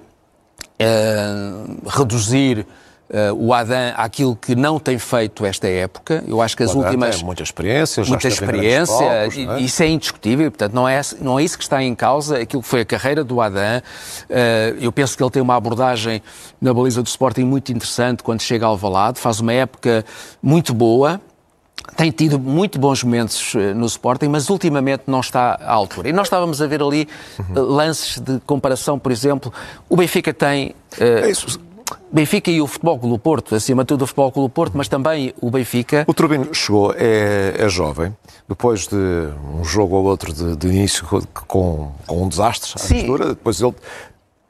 reduzir 1.88 2.67
uh, 3.13 3.34
o 3.34 3.53
Adam 3.53 3.93
àquilo 3.96 4.36
que 4.36 4.55
não 4.55 4.79
tem 4.79 4.98
feito 4.98 5.46
esta 5.46 5.67
época. 5.67 6.24
Eu 6.27 6.41
acho 6.41 6.58
que 6.58 6.63
as 6.63 6.74
últimas. 6.74 7.17
Tem 7.17 7.25
muita 7.25 7.43
experiência, 7.43 8.03
muita 8.03 8.27
experiência, 8.27 8.96
palcos, 8.96 9.38
é? 9.38 9.60
isso 9.62 9.84
é 9.84 9.88
indiscutível, 9.88 10.51
portanto, 10.51 10.74
não 10.74 10.88
é, 10.88 11.00
não 11.22 11.39
é 11.39 11.43
isso 11.43 11.58
que 11.58 11.63
está 11.63 11.82
em 11.84 11.93
causa, 11.93 12.39
aquilo 12.39 12.62
que 12.62 12.67
foi 12.67 12.82
a 12.82 12.86
carreira 12.86 13.24
do 13.24 13.39
Adam. 13.39 13.62
Uh, 13.62 14.77
eu 14.82 14.91
penso 14.91 15.15
que 15.15 15.24
ele 15.24 15.32
tem 15.32 15.41
uma 15.41 15.55
abordagem 15.55 16.22
na 16.60 16.74
baliza 16.74 17.01
do 17.03 17.08
Sporting 17.08 17.43
muito 17.43 17.72
interessante 17.72 18.24
quando 18.24 18.41
chega 18.41 18.65
ao 18.65 18.75
Valado, 18.75 19.20
faz 19.20 19.39
uma 19.39 19.53
época 19.53 20.03
muito 20.41 20.74
boa 20.74 21.22
tem 21.98 22.12
tido 22.12 22.39
muito 22.39 22.79
bons 22.79 23.03
momentos 23.03 23.53
eh, 23.55 23.74
no 23.74 23.86
Sporting, 23.86 24.27
mas 24.27 24.50
ultimamente 24.50 25.03
não 25.05 25.20
está 25.20 25.60
à 25.62 25.74
altura. 25.74 26.10
E 26.10 26.13
nós 26.13 26.27
estávamos 26.27 26.62
a 26.62 26.67
ver 26.67 26.82
ali 26.82 27.08
lances 27.53 28.20
de 28.20 28.39
comparação, 28.46 28.98
por 28.98 29.12
exemplo, 29.12 29.53
o 29.89 29.98
Benfica 29.98 30.34
tem. 30.34 30.70
Uh, 30.98 31.03
é. 31.25 31.73
Benfica 32.11 32.51
e 32.51 32.61
o 32.61 32.67
Futebol 32.67 32.99
Clube 32.99 33.15
do 33.15 33.19
Porto, 33.19 33.55
acima 33.55 33.83
de 33.83 33.87
tudo 33.87 34.03
o 34.03 34.07
Futebol 34.07 34.31
Clube 34.31 34.49
do 34.49 34.53
Porto, 34.53 34.73
mas 34.75 34.87
também 34.87 35.33
o 35.41 35.49
Benfica. 35.49 36.05
O 36.07 36.13
Turbino 36.13 36.53
chegou, 36.53 36.93
é, 36.95 37.55
é 37.57 37.69
jovem, 37.69 38.15
depois 38.47 38.87
de 38.87 38.95
um 38.95 39.63
jogo 39.63 39.95
ou 39.95 40.05
outro 40.05 40.31
de, 40.31 40.55
de 40.55 40.67
início 40.67 41.05
com, 41.47 41.91
com 42.05 42.23
um 42.23 42.27
desastre, 42.27 42.73
à 42.79 42.93
mistura, 42.93 43.29
depois 43.29 43.59
ele 43.59 43.73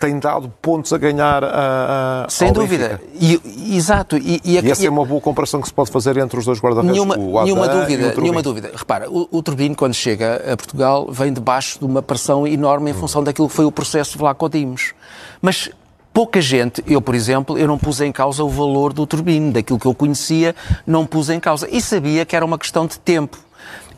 tem 0.03 0.19
dado 0.19 0.51
pontos 0.61 0.91
a 0.91 0.97
ganhar 0.97 1.45
a, 1.45 2.25
a 2.25 2.29
Sem 2.29 2.51
dúvida. 2.51 2.99
E, 3.13 3.39
exato. 3.77 4.17
E, 4.17 4.41
e, 4.43 4.59
e 4.59 4.69
essa 4.69 4.83
e, 4.83 4.85
é 4.85 4.89
uma 4.89 5.05
boa 5.05 5.21
comparação 5.21 5.61
que 5.61 5.67
se 5.69 5.73
pode 5.73 5.89
fazer 5.89 6.17
entre 6.17 6.37
os 6.37 6.45
dois 6.45 6.59
guarda-redes. 6.59 6.93
Nenhuma, 6.93 7.15
nenhuma 7.15 7.69
dúvida. 7.69 8.13
Nenhuma 8.17 8.41
dúvida. 8.41 8.71
Repara, 8.75 9.09
o, 9.09 9.29
o 9.31 9.41
Turbino, 9.41 9.73
quando 9.77 9.93
chega 9.93 10.43
a 10.51 10.57
Portugal, 10.57 11.07
vem 11.09 11.31
debaixo 11.31 11.79
de 11.79 11.85
uma 11.85 12.01
pressão 12.01 12.45
enorme 12.45 12.91
em 12.91 12.93
função 12.93 13.23
daquilo 13.23 13.47
que 13.47 13.55
foi 13.55 13.63
o 13.63 13.71
processo 13.71 14.11
de 14.11 14.17
Vlaco 14.17 14.49
Dimos. 14.49 14.93
Mas 15.41 15.69
pouca 16.13 16.39
gente, 16.39 16.84
eu 16.88 17.01
por 17.01 17.15
exemplo, 17.15 17.58
eu 17.58 17.67
não 17.67 17.77
pus 17.77 18.00
em 18.00 18.12
causa 18.12 18.43
o 18.43 18.50
valor 18.50 18.93
do 18.93 19.05
turbino, 19.08 19.51
daquilo 19.51 19.79
que 19.79 19.88
eu 19.88 19.96
conhecia, 19.96 20.55
não 20.86 21.05
pus 21.05 21.29
em 21.29 21.39
causa. 21.39 21.67
E 21.70 21.82
sabia 21.82 22.25
que 22.25 22.36
era 22.36 22.46
uma 22.46 22.58
questão 22.58 22.86
de 22.86 23.00
tempo. 23.00 23.38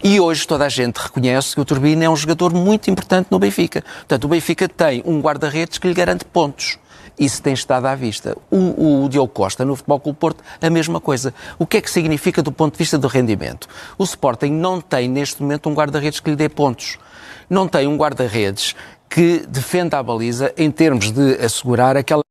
E 0.03 0.19
hoje 0.19 0.47
toda 0.47 0.65
a 0.65 0.69
gente 0.69 0.97
reconhece 0.97 1.55
que 1.55 1.61
o 1.61 1.65
Turbino 1.65 2.03
é 2.03 2.09
um 2.09 2.15
jogador 2.15 2.53
muito 2.53 2.91
importante 2.91 3.27
no 3.31 3.39
Benfica. 3.39 3.81
Portanto, 3.81 4.25
o 4.25 4.27
Benfica 4.27 4.69
tem 4.69 5.01
um 5.05 5.19
guarda-redes 5.19 5.79
que 5.79 5.87
lhe 5.87 5.93
garante 5.93 6.23
pontos. 6.23 6.77
Isso 7.17 7.41
tem 7.41 7.53
estado 7.53 7.87
à 7.87 7.95
vista. 7.95 8.37
O, 8.51 9.05
o 9.05 9.09
Diogo 9.09 9.31
Costa, 9.31 9.63
no 9.63 9.75
Futebol 9.75 9.99
Clube 9.99 10.19
Porto, 10.19 10.43
a 10.61 10.69
mesma 10.69 10.99
coisa. 10.99 11.33
O 11.57 11.65
que 11.65 11.77
é 11.77 11.81
que 11.81 11.89
significa 11.89 12.43
do 12.43 12.51
ponto 12.51 12.73
de 12.73 12.77
vista 12.77 12.97
do 12.97 13.07
rendimento? 13.07 13.67
O 13.97 14.03
Sporting 14.03 14.51
não 14.51 14.81
tem, 14.81 15.07
neste 15.07 15.41
momento, 15.41 15.69
um 15.69 15.73
guarda-redes 15.73 16.19
que 16.19 16.29
lhe 16.29 16.35
dê 16.35 16.49
pontos. 16.49 16.97
Não 17.49 17.67
tem 17.67 17.87
um 17.87 17.95
guarda-redes 17.95 18.75
que 19.09 19.45
defenda 19.47 19.97
a 19.99 20.03
baliza 20.03 20.53
em 20.57 20.69
termos 20.71 21.11
de 21.11 21.33
assegurar 21.43 21.95
aquela 21.97 22.21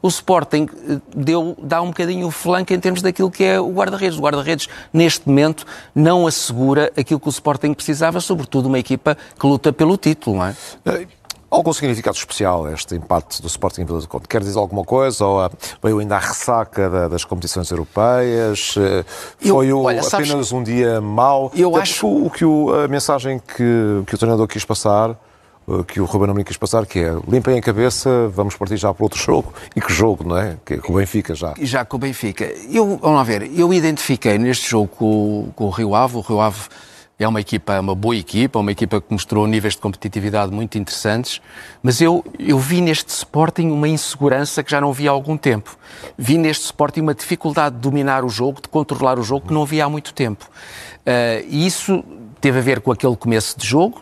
o 0.00 0.06
Sporting 0.06 0.68
eh, 0.88 1.00
deu, 1.16 1.56
dá 1.60 1.82
um 1.82 1.88
bocadinho 1.88 2.28
o 2.28 2.30
flanco 2.30 2.72
em 2.72 2.78
termos 2.78 3.02
daquilo 3.02 3.28
que 3.28 3.42
é 3.42 3.60
o 3.60 3.68
guarda-redes. 3.72 4.16
O 4.16 4.22
guarda-redes, 4.22 4.68
neste 4.92 5.26
momento, 5.28 5.66
não 5.92 6.28
assegura 6.28 6.92
aquilo 6.96 7.18
que 7.18 7.26
o 7.26 7.30
Sporting 7.30 7.74
precisava, 7.74 8.20
sobretudo 8.20 8.66
uma 8.66 8.78
equipa 8.78 9.18
que 9.36 9.44
luta 9.44 9.72
pelo 9.72 9.96
título, 9.96 10.36
não 10.36 10.46
é? 10.46 10.56
Eh, 10.86 11.08
algum 11.50 11.72
significado 11.72 12.16
especial 12.16 12.72
este 12.72 12.94
empate 12.94 13.42
do 13.42 13.48
Sporting 13.48 13.80
em 13.80 13.84
Vila 13.84 13.98
do 13.98 14.06
Conde? 14.06 14.28
Quer 14.28 14.42
dizer 14.42 14.56
alguma 14.56 14.84
coisa? 14.84 15.26
Ou 15.26 15.44
uh, 15.44 15.50
veio 15.82 15.98
ainda 15.98 16.14
a 16.14 16.20
ressaca 16.20 17.08
das 17.08 17.24
competições 17.24 17.68
europeias? 17.68 18.74
foi 19.40 19.66
eu, 19.66 19.82
olha, 19.82 20.02
apenas 20.02 20.28
sabes, 20.28 20.52
um 20.52 20.62
dia 20.62 21.00
mau? 21.00 21.50
Eu 21.52 21.74
acho... 21.74 22.06
O, 22.06 22.30
que 22.30 22.44
o, 22.44 22.72
a 22.72 22.86
mensagem 22.86 23.40
que, 23.40 24.04
que 24.06 24.14
o 24.14 24.18
treinador 24.18 24.46
quis 24.46 24.64
passar 24.64 25.10
eh, 25.10 25.27
que 25.86 26.00
o 26.00 26.04
Ruben 26.04 26.30
Amorim 26.30 26.44
quis 26.44 26.56
passar, 26.56 26.86
que 26.86 26.98
é 26.98 27.12
limpem 27.28 27.58
a 27.58 27.62
cabeça, 27.62 28.28
vamos 28.28 28.56
partir 28.56 28.76
já 28.76 28.92
para 28.92 29.04
outro 29.04 29.20
jogo. 29.20 29.52
E 29.74 29.80
que 29.80 29.92
jogo, 29.92 30.26
não 30.26 30.36
é? 30.36 30.56
Que 30.64 30.74
é 30.74 30.76
com 30.78 30.92
o 30.92 30.96
Benfica 30.96 31.34
já. 31.34 31.54
Já 31.60 31.84
com 31.84 31.96
o 31.96 32.00
Benfica. 32.00 32.44
Eu, 32.70 32.96
vamos 32.96 33.16
lá 33.16 33.22
ver, 33.22 33.50
eu 33.54 33.72
identifiquei 33.72 34.38
neste 34.38 34.70
jogo 34.70 34.88
com, 34.88 35.50
com 35.54 35.64
o 35.64 35.70
Rio 35.70 35.94
Ave. 35.94 36.16
O 36.16 36.20
Rio 36.20 36.40
Ave 36.40 36.60
é 37.18 37.26
uma 37.26 37.40
equipa, 37.40 37.80
uma 37.80 37.94
boa 37.94 38.14
equipa, 38.14 38.60
uma 38.60 38.70
equipa 38.70 39.00
que 39.00 39.12
mostrou 39.12 39.46
níveis 39.46 39.74
de 39.74 39.80
competitividade 39.80 40.52
muito 40.52 40.78
interessantes, 40.78 41.40
mas 41.82 42.00
eu, 42.00 42.24
eu 42.38 42.58
vi 42.58 42.80
neste 42.80 43.08
Sporting 43.08 43.70
uma 43.70 43.88
insegurança 43.88 44.62
que 44.62 44.70
já 44.70 44.80
não 44.80 44.92
vi 44.92 45.08
há 45.08 45.10
algum 45.10 45.36
tempo. 45.36 45.76
Vi 46.16 46.38
neste 46.38 46.66
Sporting 46.66 47.00
uma 47.00 47.14
dificuldade 47.14 47.74
de 47.74 47.80
dominar 47.80 48.24
o 48.24 48.28
jogo, 48.28 48.62
de 48.62 48.68
controlar 48.68 49.18
o 49.18 49.22
jogo, 49.24 49.48
que 49.48 49.52
não 49.52 49.62
havia 49.62 49.84
há 49.84 49.88
muito 49.88 50.14
tempo. 50.14 50.48
Uh, 51.00 51.44
e 51.48 51.66
isso 51.66 52.04
teve 52.40 52.58
a 52.58 52.62
ver 52.62 52.80
com 52.80 52.92
aquele 52.92 53.16
começo 53.16 53.58
de 53.58 53.66
jogo, 53.66 54.00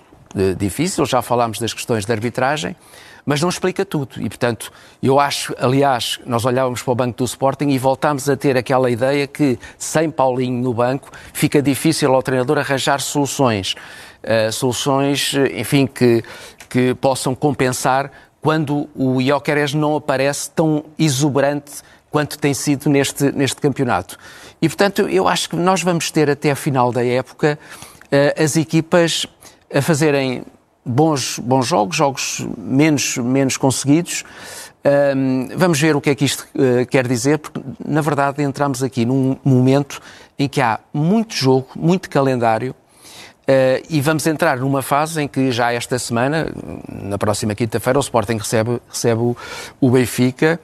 difícil, 0.57 1.07
já 1.07 1.23
falámos 1.23 1.59
das 1.59 1.73
questões 1.73 2.05
de 2.05 2.13
arbitragem, 2.13 2.77
mas 3.27 3.41
não 3.41 3.49
explica 3.49 3.85
tudo. 3.85 4.21
E, 4.23 4.29
portanto, 4.29 4.73
eu 5.03 5.19
acho, 5.19 5.53
aliás, 5.59 6.21
nós 6.25 6.45
olhávamos 6.45 6.81
para 6.81 6.93
o 6.93 6.95
banco 6.95 7.19
do 7.19 7.25
Sporting 7.25 7.69
e 7.71 7.79
voltámos 7.79 8.29
a 8.29 8.37
ter 8.37 8.57
aquela 8.57 8.89
ideia 8.89 9.27
que, 9.27 9.59
sem 9.77 10.09
Paulinho 10.09 10.63
no 10.63 10.73
banco, 10.73 11.11
fica 11.33 11.61
difícil 11.61 12.15
ao 12.15 12.23
treinador 12.23 12.59
arranjar 12.59 13.01
soluções. 13.01 13.75
Uh, 14.23 14.53
soluções, 14.53 15.35
enfim, 15.53 15.87
que, 15.87 16.23
que 16.69 16.95
possam 16.95 17.35
compensar 17.35 18.13
quando 18.41 18.89
o 18.95 19.21
Ioqueres 19.21 19.75
não 19.75 19.97
aparece 19.97 20.49
tão 20.51 20.85
exuberante 20.97 21.83
quanto 22.09 22.39
tem 22.39 22.55
sido 22.55 22.89
neste, 22.89 23.33
neste 23.33 23.61
campeonato. 23.61 24.17
E, 24.63 24.69
portanto, 24.69 25.03
eu 25.03 25.27
acho 25.27 25.51
que 25.51 25.57
nós 25.57 25.83
vamos 25.83 26.13
ter 26.13 26.31
até 26.31 26.53
a 26.53 26.57
final 26.57 26.93
da 26.93 27.05
época 27.05 27.59
uh, 28.05 28.43
as 28.43 28.57
equipas 28.57 29.27
a 29.73 29.83
fazerem 29.83 30.45
bons, 30.85 31.39
bons 31.41 31.67
jogos, 31.67 31.97
jogos 31.97 32.47
menos, 32.57 33.17
menos 33.19 33.57
conseguidos. 33.57 34.25
Um, 35.17 35.49
vamos 35.57 35.81
ver 35.81 35.97
o 35.97 36.01
que 36.01 36.11
é 36.11 36.15
que 36.15 36.25
isto 36.25 36.47
uh, 36.55 36.87
quer 36.87 37.09
dizer, 37.09 37.39
porque 37.39 37.61
na 37.85 38.01
verdade 38.01 38.41
entramos 38.43 38.85
aqui 38.85 39.05
num 39.05 39.37
momento 39.45 40.01
em 40.39 40.49
que 40.49 40.61
há 40.61 40.79
muito 40.95 41.35
jogo, 41.35 41.67
muito 41.75 42.09
calendário, 42.09 42.71
uh, 42.71 43.85
e 43.91 44.01
vamos 44.01 44.25
entrar 44.29 44.59
numa 44.59 44.83
fase 44.83 45.21
em 45.21 45.27
que 45.27 45.51
já 45.51 45.73
esta 45.73 45.99
semana, 45.99 46.47
na 46.89 47.19
próxima 47.19 47.53
quinta-feira, 47.53 47.99
o 47.99 48.01
Sporting 48.01 48.37
recebe, 48.37 48.81
recebe 48.89 49.21
o, 49.21 49.37
o 49.81 49.91
Benfica. 49.91 50.61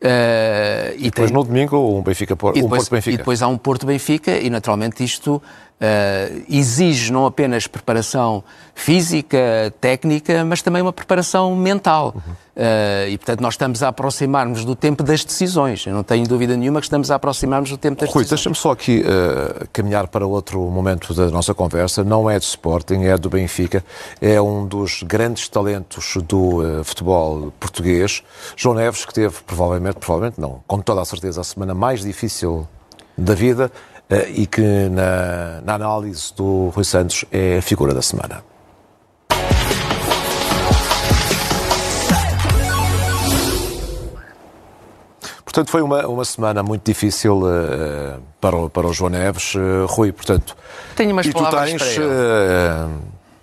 Uh, 0.00 0.94
e, 0.96 1.04
depois 1.04 1.30
tem... 1.30 1.36
no 1.36 1.42
domingo 1.42 1.98
um 1.98 2.02
Benfica, 2.02 2.34
e 2.34 2.36
depois, 2.36 2.62
um 2.62 2.68
Porto 2.68 2.90
Benfica. 2.90 3.14
E 3.14 3.16
depois 3.16 3.42
há 3.42 3.48
um 3.48 3.58
Porto 3.58 3.86
Benfica 3.86 4.38
e 4.38 4.50
naturalmente 4.50 5.02
isto 5.02 5.42
Uh, 5.74 6.44
exige 6.48 7.12
não 7.12 7.26
apenas 7.26 7.66
preparação 7.66 8.44
física, 8.74 9.74
técnica, 9.80 10.44
mas 10.44 10.62
também 10.62 10.80
uma 10.80 10.92
preparação 10.92 11.54
mental. 11.56 12.14
Uhum. 12.14 12.32
Uh, 12.32 13.08
e, 13.10 13.18
portanto, 13.18 13.40
nós 13.40 13.54
estamos 13.54 13.82
a 13.82 13.88
aproximar-nos 13.88 14.64
do 14.64 14.76
tempo 14.76 15.02
das 15.02 15.24
decisões. 15.24 15.84
Eu 15.84 15.92
não 15.92 16.04
tenho 16.04 16.26
dúvida 16.28 16.56
nenhuma 16.56 16.80
que 16.80 16.86
estamos 16.86 17.10
a 17.10 17.16
aproximar-nos 17.16 17.70
do 17.70 17.76
tempo 17.76 18.00
das 18.00 18.08
Rui, 18.08 18.22
decisões. 18.22 18.38
deixa-me 18.38 18.54
só 18.54 18.70
aqui 18.70 19.02
uh, 19.02 19.66
caminhar 19.72 20.06
para 20.06 20.24
outro 20.24 20.60
momento 20.70 21.12
da 21.12 21.28
nossa 21.28 21.52
conversa. 21.52 22.04
Não 22.04 22.30
é 22.30 22.38
de 22.38 22.44
Sporting, 22.44 23.02
é 23.02 23.18
do 23.18 23.28
Benfica. 23.28 23.84
É 24.20 24.40
um 24.40 24.66
dos 24.66 25.02
grandes 25.02 25.48
talentos 25.48 26.16
do 26.28 26.84
futebol 26.84 27.52
português. 27.58 28.22
João 28.56 28.76
Neves, 28.76 29.04
que 29.04 29.12
teve, 29.12 29.34
provavelmente, 29.44 29.96
provavelmente 29.96 30.40
não, 30.40 30.62
com 30.68 30.80
toda 30.80 31.02
a 31.02 31.04
certeza, 31.04 31.40
a 31.40 31.44
semana 31.44 31.74
mais 31.74 32.00
difícil 32.00 32.66
da 33.16 33.34
vida 33.34 33.70
e 34.34 34.46
que 34.46 34.88
na, 34.90 35.60
na 35.62 35.74
análise 35.74 36.32
do 36.34 36.68
Rui 36.68 36.84
Santos 36.84 37.24
é 37.32 37.58
a 37.58 37.62
figura 37.62 37.94
da 37.94 38.02
semana. 38.02 38.42
Portanto, 45.54 45.70
foi 45.70 45.82
uma, 45.82 46.04
uma 46.08 46.24
semana 46.24 46.64
muito 46.64 46.84
difícil 46.84 47.42
uh, 47.42 48.20
para, 48.40 48.56
o, 48.56 48.68
para 48.68 48.88
o 48.88 48.92
João 48.92 49.08
Neves. 49.08 49.54
Uh, 49.54 49.86
Rui, 49.86 50.10
portanto. 50.10 50.56
Tenho 50.96 51.12
umas 51.12 51.26
e 51.26 51.32
tu 51.32 51.48
tens, 51.48 51.96
uh, 51.96 52.90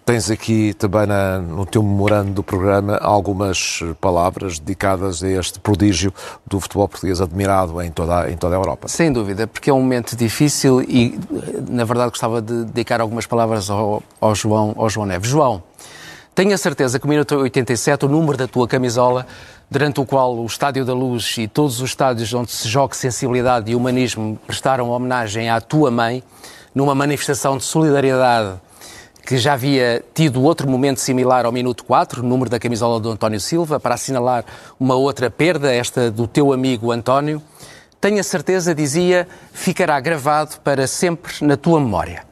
Tens 0.03 0.31
aqui 0.31 0.73
também 0.73 1.05
na, 1.05 1.37
no 1.37 1.63
teu 1.63 1.83
memorando 1.83 2.31
do 2.31 2.43
programa 2.43 2.97
algumas 2.97 3.81
palavras 4.01 4.57
dedicadas 4.57 5.23
a 5.23 5.29
este 5.29 5.59
prodígio 5.59 6.11
do 6.45 6.59
futebol 6.59 6.87
português 6.87 7.21
admirado 7.21 7.79
em 7.81 7.91
toda, 7.91 8.29
em 8.31 8.35
toda 8.35 8.55
a 8.55 8.57
Europa. 8.57 8.87
Sem 8.87 9.13
dúvida, 9.13 9.45
porque 9.45 9.69
é 9.69 9.73
um 9.73 9.79
momento 9.79 10.15
difícil 10.15 10.81
e, 10.81 11.19
na 11.69 11.85
verdade, 11.85 12.09
gostava 12.09 12.41
de 12.41 12.65
dedicar 12.65 12.99
algumas 12.99 13.27
palavras 13.27 13.69
ao, 13.69 14.01
ao 14.19 14.33
João, 14.33 14.73
ao 14.75 14.89
João 14.89 15.05
Neves. 15.05 15.29
João, 15.29 15.61
tenho 16.33 16.53
a 16.53 16.57
certeza 16.57 16.97
que 16.97 17.05
o 17.05 17.09
minuto 17.09 17.35
87, 17.35 18.05
o 18.05 18.09
número 18.09 18.37
da 18.37 18.47
tua 18.47 18.67
camisola, 18.67 19.27
durante 19.69 20.01
o 20.01 20.05
qual 20.05 20.35
o 20.35 20.45
Estádio 20.47 20.83
da 20.83 20.93
Luz 20.93 21.37
e 21.37 21.47
todos 21.47 21.79
os 21.79 21.91
estádios 21.91 22.33
onde 22.33 22.51
se 22.51 22.67
joga 22.67 22.95
sensibilidade 22.95 23.71
e 23.71 23.75
humanismo 23.75 24.39
prestaram 24.47 24.89
homenagem 24.89 25.49
à 25.49 25.61
tua 25.61 25.91
mãe, 25.91 26.23
numa 26.73 26.95
manifestação 26.95 27.57
de 27.57 27.63
solidariedade 27.63 28.59
que 29.25 29.37
já 29.37 29.53
havia 29.53 30.03
tido 30.13 30.41
outro 30.43 30.69
momento 30.69 30.99
similar 30.99 31.45
ao 31.45 31.51
minuto 31.51 31.83
4, 31.85 32.23
número 32.23 32.49
da 32.49 32.59
camisola 32.59 32.99
do 32.99 33.11
António 33.11 33.39
Silva, 33.39 33.79
para 33.79 33.95
assinalar 33.95 34.43
uma 34.79 34.95
outra 34.95 35.29
perda, 35.29 35.73
esta 35.73 36.09
do 36.09 36.27
teu 36.27 36.51
amigo 36.51 36.91
António, 36.91 37.41
tenho 37.99 38.19
a 38.19 38.23
certeza, 38.23 38.73
dizia, 38.73 39.27
ficará 39.53 39.99
gravado 39.99 40.59
para 40.63 40.87
sempre 40.87 41.33
na 41.41 41.55
tua 41.55 41.79
memória. 41.79 42.25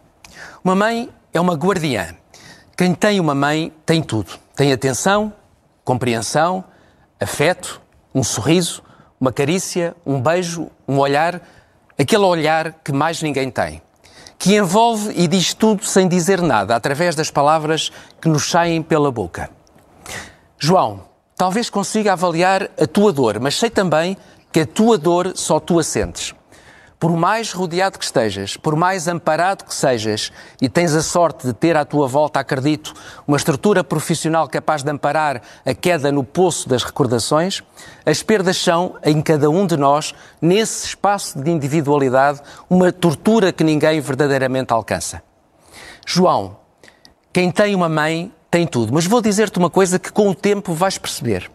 Uma 0.63 0.75
mãe 0.75 1.09
é 1.31 1.39
uma 1.39 1.53
guardiã. 1.53 2.15
Quem 2.75 2.93
tem 2.93 3.19
uma 3.19 3.35
mãe 3.35 3.71
tem 3.85 4.01
tudo. 4.01 4.31
Tem 4.55 4.73
atenção, 4.73 5.31
compreensão, 5.83 6.63
afeto, 7.19 7.81
um 8.15 8.23
sorriso, 8.23 8.81
uma 9.21 9.31
carícia, 9.31 9.95
um 10.05 10.19
beijo, 10.19 10.71
um 10.87 10.97
olhar, 10.97 11.39
aquele 11.97 12.23
olhar 12.23 12.73
que 12.83 12.91
mais 12.91 13.21
ninguém 13.21 13.51
tem 13.51 13.81
que 14.39 14.55
envolve 14.55 15.11
e 15.17 15.27
diz 15.27 15.53
tudo 15.53 15.83
sem 15.83 16.07
dizer 16.07 16.41
nada, 16.41 16.73
através 16.73 17.13
das 17.13 17.29
palavras 17.29 17.91
que 18.21 18.29
nos 18.29 18.49
saem 18.49 18.81
pela 18.81 19.11
boca. 19.11 19.49
João, 20.57 21.01
talvez 21.35 21.69
consiga 21.69 22.13
avaliar 22.13 22.71
a 22.79 22.87
tua 22.87 23.11
dor, 23.11 23.37
mas 23.41 23.55
sei 23.55 23.69
também 23.69 24.15
que 24.49 24.61
a 24.61 24.65
tua 24.65 24.97
dor 24.97 25.33
só 25.35 25.59
tu 25.59 25.77
a 25.77 25.83
sentes. 25.83 26.33
Por 26.99 27.15
mais 27.15 27.53
rodeado 27.53 27.97
que 27.97 28.03
estejas, 28.03 28.57
por 28.57 28.75
mais 28.75 29.07
amparado 29.07 29.63
que 29.63 29.73
sejas, 29.73 30.33
e 30.61 30.67
tens 30.67 30.93
a 30.93 31.01
sorte 31.01 31.47
de 31.47 31.53
ter 31.53 31.77
à 31.77 31.85
tua 31.85 32.09
volta, 32.09 32.41
acredito, 32.41 32.93
uma 33.25 33.37
estrutura 33.37 33.85
profissional 33.85 34.49
capaz 34.49 34.83
de 34.83 34.91
amparar 34.91 35.41
a 35.65 35.73
queda 35.73 36.11
no 36.11 36.25
poço 36.25 36.67
das 36.67 36.83
recordações, 36.83 37.63
as 38.05 38.21
perdas 38.21 38.57
são, 38.57 38.97
em 39.01 39.21
cada 39.21 39.49
um 39.49 39.65
de 39.65 39.77
nós, 39.77 40.13
nesse 40.41 40.87
espaço 40.87 41.41
de 41.41 41.49
individualidade, 41.49 42.41
uma 42.69 42.91
tortura 42.91 43.53
que 43.53 43.63
ninguém 43.63 44.01
verdadeiramente 44.01 44.73
alcança. 44.73 45.23
João, 46.05 46.57
quem 47.31 47.49
tem 47.49 47.75
uma 47.75 47.87
mãe 47.87 48.29
tem 48.51 48.67
tudo, 48.67 48.91
mas 48.91 49.05
vou 49.05 49.21
dizer-te 49.21 49.57
uma 49.57 49.69
coisa 49.69 49.99
que 49.99 50.11
com 50.11 50.27
o 50.27 50.35
tempo 50.35 50.73
vais 50.73 50.97
perceber. 50.97 51.49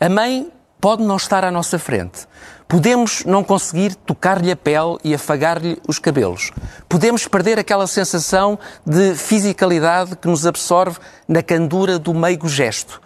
A 0.00 0.08
mãe 0.08 0.50
pode 0.80 1.02
não 1.02 1.16
estar 1.16 1.44
à 1.44 1.50
nossa 1.50 1.78
frente, 1.78 2.26
Podemos 2.70 3.24
não 3.24 3.42
conseguir 3.42 3.96
tocar-lhe 3.96 4.52
a 4.52 4.54
pele 4.54 4.96
e 5.02 5.12
afagar-lhe 5.12 5.76
os 5.88 5.98
cabelos. 5.98 6.52
Podemos 6.88 7.26
perder 7.26 7.58
aquela 7.58 7.84
sensação 7.88 8.56
de 8.86 9.16
fisicalidade 9.16 10.14
que 10.14 10.28
nos 10.28 10.46
absorve 10.46 11.00
na 11.26 11.42
candura 11.42 11.98
do 11.98 12.14
meigo 12.14 12.48
gesto. 12.48 13.02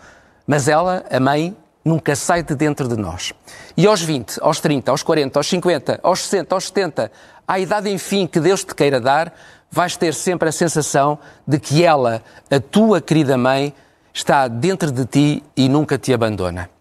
Mas 0.46 0.68
ela, 0.68 1.02
a 1.10 1.18
mãe, 1.18 1.56
nunca 1.82 2.14
sai 2.14 2.42
de 2.42 2.54
dentro 2.54 2.86
de 2.86 2.94
nós. 2.94 3.32
E 3.74 3.86
aos 3.86 4.02
20, 4.02 4.36
aos 4.42 4.60
30, 4.60 4.90
aos 4.90 5.02
40, 5.02 5.38
aos 5.38 5.46
50, 5.46 6.00
aos 6.02 6.20
60, 6.20 6.54
aos 6.54 6.66
70, 6.66 7.12
à 7.48 7.58
idade 7.58 7.88
enfim 7.88 8.26
que 8.26 8.40
Deus 8.40 8.64
te 8.64 8.74
queira 8.74 9.00
dar, 9.00 9.32
vais 9.70 9.96
ter 9.96 10.12
sempre 10.12 10.50
a 10.50 10.52
sensação 10.52 11.18
de 11.48 11.58
que 11.58 11.82
ela, 11.82 12.22
a 12.50 12.60
tua 12.60 13.00
querida 13.00 13.38
mãe, 13.38 13.72
está 14.12 14.46
dentro 14.46 14.92
de 14.92 15.06
ti 15.06 15.42
e 15.56 15.70
nunca 15.70 15.96
te 15.96 16.12
abandona. 16.12 16.73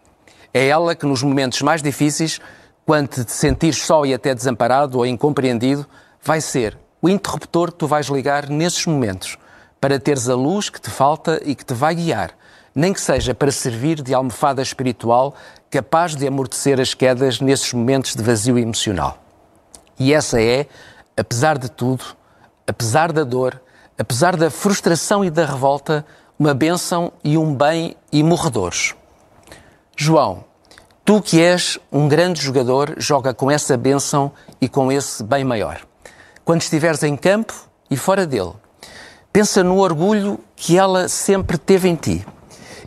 É 0.53 0.67
ela 0.67 0.95
que 0.95 1.05
nos 1.05 1.23
momentos 1.23 1.61
mais 1.61 1.81
difíceis 1.81 2.39
quando 2.85 3.23
te 3.23 3.31
sentires 3.31 3.83
só 3.83 4.05
e 4.05 4.13
até 4.13 4.35
desamparado 4.35 4.97
ou 4.97 5.05
incompreendido, 5.05 5.85
vai 6.21 6.41
ser 6.41 6.77
o 7.01 7.09
interruptor 7.09 7.71
que 7.71 7.77
tu 7.77 7.87
vais 7.87 8.07
ligar 8.07 8.49
nesses 8.49 8.85
momentos 8.85 9.37
para 9.79 9.99
teres 9.99 10.29
a 10.29 10.35
luz 10.35 10.69
que 10.69 10.79
te 10.79 10.89
falta 10.89 11.41
e 11.45 11.55
que 11.55 11.65
te 11.65 11.73
vai 11.73 11.95
guiar, 11.95 12.31
nem 12.75 12.93
que 12.93 13.01
seja 13.01 13.33
para 13.33 13.51
servir 13.51 14.01
de 14.01 14.13
almofada 14.13 14.61
espiritual 14.61 15.35
capaz 15.69 16.15
de 16.15 16.27
amortecer 16.27 16.79
as 16.79 16.93
quedas 16.93 17.39
nesses 17.41 17.73
momentos 17.73 18.15
de 18.15 18.23
vazio 18.23 18.57
emocional. 18.57 19.17
E 19.99 20.13
essa 20.13 20.41
é, 20.41 20.67
apesar 21.17 21.57
de 21.57 21.69
tudo, 21.69 22.03
apesar 22.67 23.11
da 23.11 23.23
dor, 23.23 23.61
apesar 23.97 24.35
da 24.35 24.49
frustração 24.49 25.23
e 25.23 25.29
da 25.29 25.45
revolta, 25.45 26.05
uma 26.37 26.53
bênção 26.53 27.11
e 27.23 27.37
um 27.37 27.53
bem 27.53 27.95
imorredores. 28.11 28.95
João, 29.95 30.43
Tu 31.05 31.21
que 31.21 31.41
és 31.41 31.77
um 31.91 32.07
grande 32.07 32.41
jogador, 32.41 32.93
joga 32.95 33.33
com 33.33 33.51
essa 33.51 33.75
bênção 33.75 34.31
e 34.61 34.69
com 34.69 34.89
esse 34.89 35.21
bem 35.21 35.43
maior. 35.43 35.81
Quando 36.45 36.61
estiveres 36.61 37.03
em 37.03 37.17
campo 37.17 37.53
e 37.91 37.97
fora 37.97 38.25
dele, 38.25 38.53
pensa 39.33 39.61
no 39.61 39.79
orgulho 39.79 40.39
que 40.55 40.77
ela 40.77 41.09
sempre 41.09 41.57
teve 41.57 41.89
em 41.89 41.95
ti. 41.95 42.25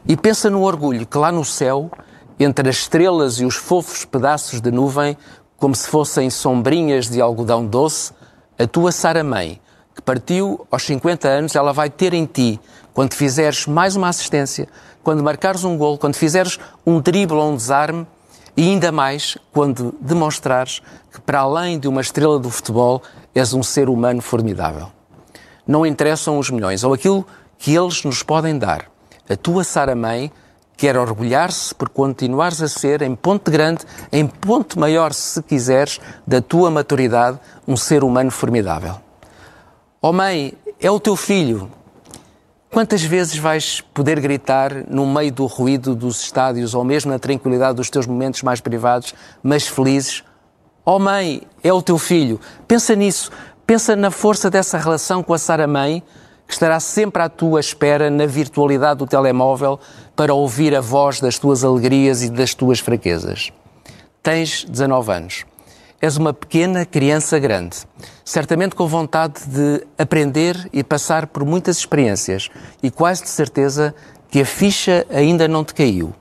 E 0.09 0.17
pensa 0.17 0.49
no 0.49 0.63
orgulho 0.63 1.07
que 1.07 1.19
lá 1.19 1.31
no 1.31 1.45
céu, 1.45 1.91
entre 2.41 2.71
as 2.71 2.77
estrelas 2.77 3.39
e 3.39 3.45
os 3.45 3.57
fofos 3.57 4.07
pedaços 4.07 4.63
de 4.63 4.71
nuvem, 4.71 5.15
como 5.59 5.75
se 5.75 5.87
fossem 5.87 6.31
sombrinhas 6.31 7.11
de 7.11 7.21
algodão 7.21 7.67
doce, 7.67 8.15
a 8.59 8.67
tua 8.67 8.93
Sara 8.93 9.23
Mãe, 9.23 9.61
que 9.95 10.01
partiu 10.01 10.67
aos 10.71 10.85
50 10.85 11.29
anos, 11.29 11.55
ela 11.55 11.75
vai 11.75 11.91
ter 11.91 12.15
em 12.15 12.25
ti, 12.25 12.59
quando 12.95 13.13
fizeres 13.13 13.67
mais 13.67 13.95
uma 13.95 14.09
assistência, 14.09 14.67
quando 15.07 15.23
marcares 15.23 15.63
um 15.63 15.79
gol, 15.79 15.97
quando 15.97 16.17
fizeres 16.17 16.59
um 16.85 17.01
drible 17.01 17.37
ou 17.37 17.53
um 17.53 17.55
desarme, 17.55 18.05
e 18.57 18.63
ainda 18.71 18.91
mais 18.91 19.39
quando 19.53 19.95
demonstrares 20.01 20.83
que, 21.13 21.21
para 21.21 21.39
além 21.43 21.79
de 21.79 21.87
uma 21.87 22.01
estrela 22.01 22.41
do 22.41 22.51
futebol, 22.51 23.01
és 23.33 23.55
um 23.55 23.63
ser 23.63 23.89
humano 23.89 24.21
formidável. 24.21 24.89
Não 25.65 25.87
interessam 25.87 26.41
os 26.41 26.51
milhões 26.51 26.83
ou 26.83 26.93
aquilo 26.93 27.25
que 27.57 27.73
eles 27.73 28.03
nos 28.03 28.25
podem 28.25 28.59
dar. 28.59 28.87
A 29.31 29.37
tua 29.37 29.63
Sara 29.63 29.95
Mãe 29.95 30.29
quer 30.77 30.97
orgulhar-se 30.97 31.73
por 31.73 31.89
continuares 31.89 32.61
a 32.61 32.67
ser, 32.67 33.01
em 33.01 33.15
ponto 33.15 33.49
grande, 33.49 33.85
em 34.11 34.27
ponto 34.27 34.77
maior, 34.77 35.13
se 35.13 35.41
quiseres, 35.41 36.01
da 36.27 36.43
tua 36.43 36.69
maturidade, 36.69 37.39
um 37.69 37.77
ser 37.77 38.03
humano 38.03 38.33
formidável. 38.33 38.97
Oh 40.03 40.13
mãe, 40.13 40.53
é 40.81 40.91
o 40.91 40.99
teu 40.99 41.15
filho, 41.15 41.71
Quantas 42.77 43.03
vezes 43.03 43.39
vais 43.39 43.81
poder 43.81 44.21
gritar 44.21 44.85
no 44.87 45.07
meio 45.07 45.33
do 45.33 45.47
ruído 45.47 45.95
dos 45.95 46.21
estádios 46.21 46.75
ou 46.75 46.85
mesmo 46.85 47.11
na 47.11 47.19
tranquilidade 47.19 47.77
dos 47.77 47.89
teus 47.89 48.07
momentos 48.07 48.43
mais 48.43 48.61
privados, 48.61 49.15
mas 49.43 49.67
felizes? 49.67 50.23
Oh 50.85 50.99
mãe, 50.99 51.41
é 51.65 51.73
o 51.73 51.81
teu 51.81 51.97
filho. 51.97 52.39
Pensa 52.69 52.95
nisso. 52.95 53.31
Pensa 53.67 53.97
na 53.97 54.11
força 54.11 54.51
dessa 54.51 54.77
relação 54.77 55.23
com 55.23 55.33
a 55.33 55.39
Sara 55.39 55.67
Mãe, 55.67 56.03
que 56.47 56.53
estará 56.53 56.79
sempre 56.79 57.23
à 57.23 57.31
tua 57.31 57.61
espera 57.61 58.11
na 58.11 58.27
virtualidade 58.27 58.99
do 58.99 59.07
telemóvel 59.07 59.81
para 60.15 60.35
ouvir 60.35 60.77
a 60.77 60.83
voz 60.83 61.19
das 61.19 61.39
tuas 61.39 61.65
alegrias 61.65 62.23
e 62.23 62.29
das 62.29 62.53
tuas 62.53 62.79
fraquezas. 62.79 63.55
Tens 64.23 64.65
19 64.65 65.13
anos. 65.13 65.47
És 66.01 66.17
uma 66.17 66.33
pequena 66.33 66.85
criança 66.85 67.39
grande, 67.39 67.79
certamente 68.25 68.75
com 68.75 68.87
vontade 68.87 69.47
de 69.47 69.87
aprender 69.99 70.69
e 70.73 70.85
passar 70.85 71.27
por 71.27 71.45
muitas 71.45 71.79
experiências 71.79 72.51
e 72.83 72.91
quase 72.91 73.23
de 73.23 73.31
certeza 73.31 73.95
que 74.31 74.41
a 74.41 74.45
ficha 74.45 75.07
ainda 75.11 75.49
não 75.49 75.65
te 75.65 75.75
caiu. 75.75 76.15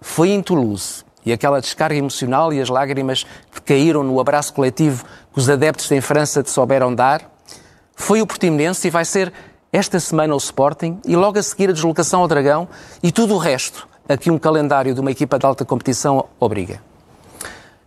Foi 0.00 0.30
em 0.30 0.40
Toulouse 0.40 1.04
e 1.26 1.32
aquela 1.32 1.60
descarga 1.60 1.96
emocional 1.96 2.52
e 2.52 2.60
as 2.60 2.68
lágrimas 2.68 3.26
que 3.52 3.60
caíram 3.60 4.04
no 4.04 4.20
abraço 4.20 4.52
coletivo 4.54 5.04
que 5.32 5.38
os 5.38 5.50
adeptos 5.50 5.90
em 5.90 6.00
França 6.00 6.42
te 6.42 6.50
souberam 6.50 6.94
dar, 6.94 7.28
foi 7.96 8.22
o 8.22 8.26
Portimonense 8.26 8.86
e 8.86 8.90
vai 8.90 9.04
ser 9.04 9.32
esta 9.72 9.98
semana 9.98 10.32
o 10.34 10.38
Sporting 10.38 11.00
e 11.04 11.16
logo 11.16 11.38
a 11.38 11.42
seguir 11.42 11.70
a 11.70 11.72
deslocação 11.72 12.20
ao 12.20 12.28
Dragão 12.28 12.68
e 13.02 13.10
tudo 13.10 13.34
o 13.34 13.38
resto 13.38 13.88
a 14.08 14.16
que 14.16 14.30
um 14.30 14.38
calendário 14.38 14.94
de 14.94 15.00
uma 15.00 15.10
equipa 15.10 15.38
de 15.38 15.44
alta 15.44 15.64
competição 15.64 16.24
obriga. 16.40 16.80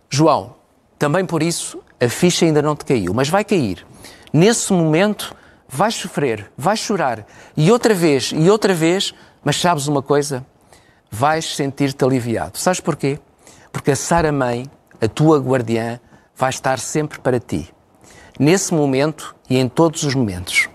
João, 0.08 0.54
também 1.02 1.26
por 1.26 1.42
isso 1.42 1.80
a 2.00 2.08
ficha 2.08 2.44
ainda 2.44 2.62
não 2.62 2.76
te 2.76 2.84
caiu, 2.84 3.12
mas 3.12 3.28
vai 3.28 3.44
cair. 3.44 3.84
Nesse 4.32 4.72
momento 4.72 5.34
vais 5.68 5.96
sofrer, 5.96 6.48
vais 6.56 6.78
chorar 6.78 7.26
e 7.56 7.72
outra 7.72 7.92
vez 7.92 8.30
e 8.32 8.48
outra 8.48 8.72
vez, 8.72 9.12
mas 9.42 9.60
sabes 9.60 9.88
uma 9.88 10.00
coisa? 10.00 10.46
Vais 11.10 11.56
sentir-te 11.56 12.04
aliviado. 12.04 12.56
Sabes 12.56 12.78
porquê? 12.78 13.18
Porque 13.72 13.90
a 13.90 13.96
Sara 13.96 14.30
Mãe, 14.30 14.70
a 15.00 15.08
tua 15.08 15.40
guardiã, 15.40 15.98
vai 16.36 16.50
estar 16.50 16.78
sempre 16.78 17.18
para 17.18 17.40
ti. 17.40 17.74
Nesse 18.38 18.72
momento 18.72 19.34
e 19.50 19.58
em 19.58 19.68
todos 19.68 20.04
os 20.04 20.14
momentos. 20.14 20.68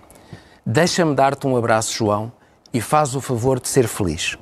Deixa-me 0.65 1.15
dar-te 1.15 1.47
um 1.47 1.55
abraço, 1.55 1.93
João, 1.93 2.33
e 2.73 2.81
faz 2.81 3.15
o 3.15 3.21
favor 3.21 3.61
de 3.61 3.69
ser 3.69 3.87
feliz. 3.87 4.37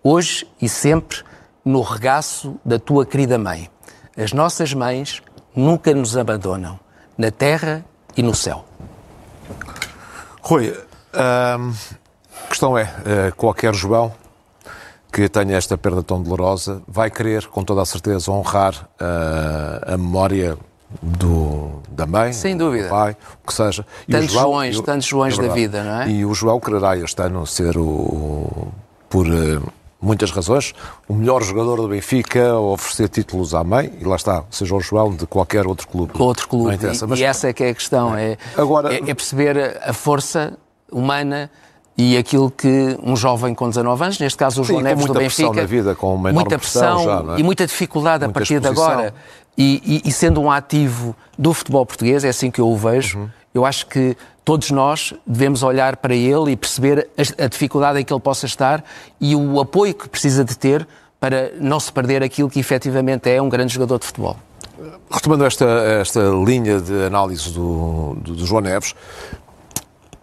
Hoje 0.00 0.46
e 0.62 0.68
sempre 0.68 1.24
no 1.64 1.80
regaço 1.80 2.54
da 2.64 2.78
tua 2.78 3.04
querida 3.04 3.36
mãe. 3.36 3.68
As 4.16 4.32
nossas 4.32 4.72
mães 4.72 5.20
nunca 5.54 5.94
nos 5.94 6.16
abandonam, 6.16 6.78
na 7.16 7.30
terra 7.30 7.84
e 8.16 8.22
no 8.22 8.34
céu. 8.34 8.64
Rui, 10.42 10.74
a 11.12 11.58
questão 12.48 12.76
é, 12.76 12.92
eh, 13.06 13.32
qualquer 13.36 13.74
João 13.74 14.12
que 15.14 15.28
tenha 15.28 15.56
esta 15.56 15.78
perda 15.78 16.02
tão 16.02 16.20
dolorosa 16.20 16.82
vai 16.88 17.08
querer, 17.08 17.46
com 17.46 17.62
toda 17.62 17.80
a 17.80 17.84
certeza, 17.86 18.32
honrar 18.32 18.88
uh, 19.00 19.94
a 19.94 19.96
memória 19.96 20.58
do, 21.00 21.80
da 21.88 22.04
mãe, 22.04 22.32
Sem 22.32 22.56
dúvida. 22.56 22.88
do 22.88 22.90
pai, 22.90 23.16
o 23.42 23.46
que 23.46 23.54
seja. 23.54 23.86
E 24.08 24.12
tantos 24.12 24.32
João, 24.32 24.44
Joões, 24.46 24.80
tantos 24.80 25.06
Joões 25.06 25.38
é 25.38 25.42
da 25.42 25.54
vida, 25.54 25.84
não 25.84 26.00
é? 26.00 26.10
E 26.10 26.24
o 26.24 26.34
João 26.34 26.58
quererá 26.58 26.96
este 26.96 27.22
ano 27.22 27.46
ser, 27.46 27.78
o, 27.78 28.72
por 29.08 29.28
uh, 29.28 29.62
muitas 30.04 30.30
razões, 30.30 30.74
o 31.08 31.14
melhor 31.14 31.42
jogador 31.42 31.76
do 31.80 31.88
Benfica, 31.88 32.54
oferecer 32.56 33.08
títulos 33.08 33.54
à 33.54 33.64
mãe, 33.64 33.92
e 34.00 34.04
lá 34.04 34.16
está, 34.16 34.44
seja 34.50 34.74
o 34.74 34.80
João 34.80 35.14
de 35.14 35.26
qualquer 35.26 35.66
outro 35.66 35.88
clube. 35.88 36.12
Outro 36.18 36.48
clube. 36.48 36.66
Não 36.66 36.72
interessa, 36.74 37.06
mas... 37.06 37.18
E 37.18 37.24
essa 37.24 37.48
é 37.48 37.52
que 37.52 37.64
é 37.64 37.70
a 37.70 37.74
questão, 37.74 38.14
é, 38.14 38.36
Agora... 38.56 38.94
é, 38.94 38.98
é 38.98 39.14
perceber 39.14 39.80
a 39.82 39.92
força 39.92 40.56
humana 40.92 41.50
e 41.96 42.16
aquilo 42.16 42.50
que 42.50 42.98
um 43.02 43.16
jovem 43.16 43.54
com 43.54 43.68
19 43.68 44.02
anos, 44.02 44.18
neste 44.18 44.36
caso 44.36 44.62
o 44.62 44.64
João 44.64 44.80
Sim, 44.80 44.84
Neves 44.84 45.06
do 45.06 45.14
Benfica, 45.14 45.52
na 45.52 45.64
vida, 45.64 45.94
com 45.94 46.14
uma 46.14 46.32
muita 46.32 46.58
pressão, 46.58 46.96
pressão 46.96 47.26
já, 47.26 47.34
é? 47.34 47.40
e 47.40 47.42
muita 47.42 47.66
dificuldade 47.66 48.24
muita 48.24 48.30
a 48.30 48.40
partir 48.40 48.54
exposição. 48.54 48.86
de 48.86 48.92
agora, 48.92 49.14
e, 49.56 50.02
e, 50.04 50.08
e, 50.08 50.12
sendo 50.12 50.40
um 50.40 50.50
ativo 50.50 51.14
do 51.38 51.54
futebol 51.54 51.86
português, 51.86 52.24
é 52.24 52.28
assim 52.28 52.50
que 52.50 52.60
eu 52.60 52.68
o 52.68 52.76
vejo, 52.76 53.20
uhum. 53.20 53.28
Eu 53.54 53.64
acho 53.64 53.86
que 53.86 54.16
todos 54.44 54.70
nós 54.70 55.14
devemos 55.24 55.62
olhar 55.62 55.96
para 55.96 56.14
ele 56.14 56.50
e 56.50 56.56
perceber 56.56 57.08
a, 57.38 57.46
dificuldade 57.46 58.00
em 58.00 58.04
que 58.04 58.12
ele 58.12 58.20
possa 58.20 58.46
estar 58.46 58.84
e 59.20 59.34
o 59.36 59.60
apoio 59.60 59.94
que 59.94 60.08
precisa 60.08 60.44
de 60.44 60.58
ter 60.58 60.86
para 61.20 61.52
não 61.58 61.80
se 61.80 61.90
perder 61.90 62.22
aquilo 62.22 62.50
que 62.50 62.60
efetivamente 62.60 63.30
é 63.30 63.40
um 63.40 63.48
grande 63.48 63.72
jogador 63.72 63.98
de 63.98 64.06
futebol. 64.06 64.36
Retomando 65.10 65.46
esta, 65.46 65.64
esta 65.64 66.20
linha 66.44 66.80
de 66.80 67.04
análise 67.04 67.50
do, 67.52 68.16
do, 68.20 68.34
do 68.34 68.44
João 68.44 68.60
Neves, 68.60 68.94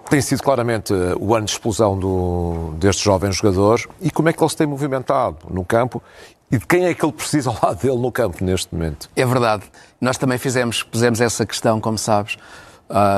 tem 0.10 0.22
sido 0.22 0.44
claramente 0.44 0.94
eh, 0.94 1.16
o 1.18 1.34
ano 1.34 1.46
de 1.46 1.54
explosão 1.54 1.98
do, 1.98 2.74
deste 2.78 3.02
jovem 3.02 3.32
jogador 3.32 3.80
e 4.02 4.12
como 4.12 4.28
é 4.28 4.34
que 4.34 4.44
ele 4.44 4.50
se 4.50 4.58
tem 4.58 4.68
movimentado 4.68 5.38
no 5.50 5.64
campo 5.64 6.04
e 6.52 6.58
de 6.58 6.68
quem 6.68 6.86
é 6.86 6.94
que 6.94 7.04
ele 7.06 7.14
precisa 7.14 7.50
ao 7.50 7.58
lado 7.64 7.82
dele 7.82 7.98
no 7.98 8.12
campo 8.12 8.44
neste 8.44 8.76
momento? 8.76 9.10
É 9.16 9.26
verdade. 9.26 9.64
Nós 10.02 10.18
também 10.18 10.38
fizemos, 10.38 10.84
pusemos 10.84 11.22
essa 11.22 11.46
questão, 11.46 11.80
como 11.80 11.98
sabes, 11.98 12.38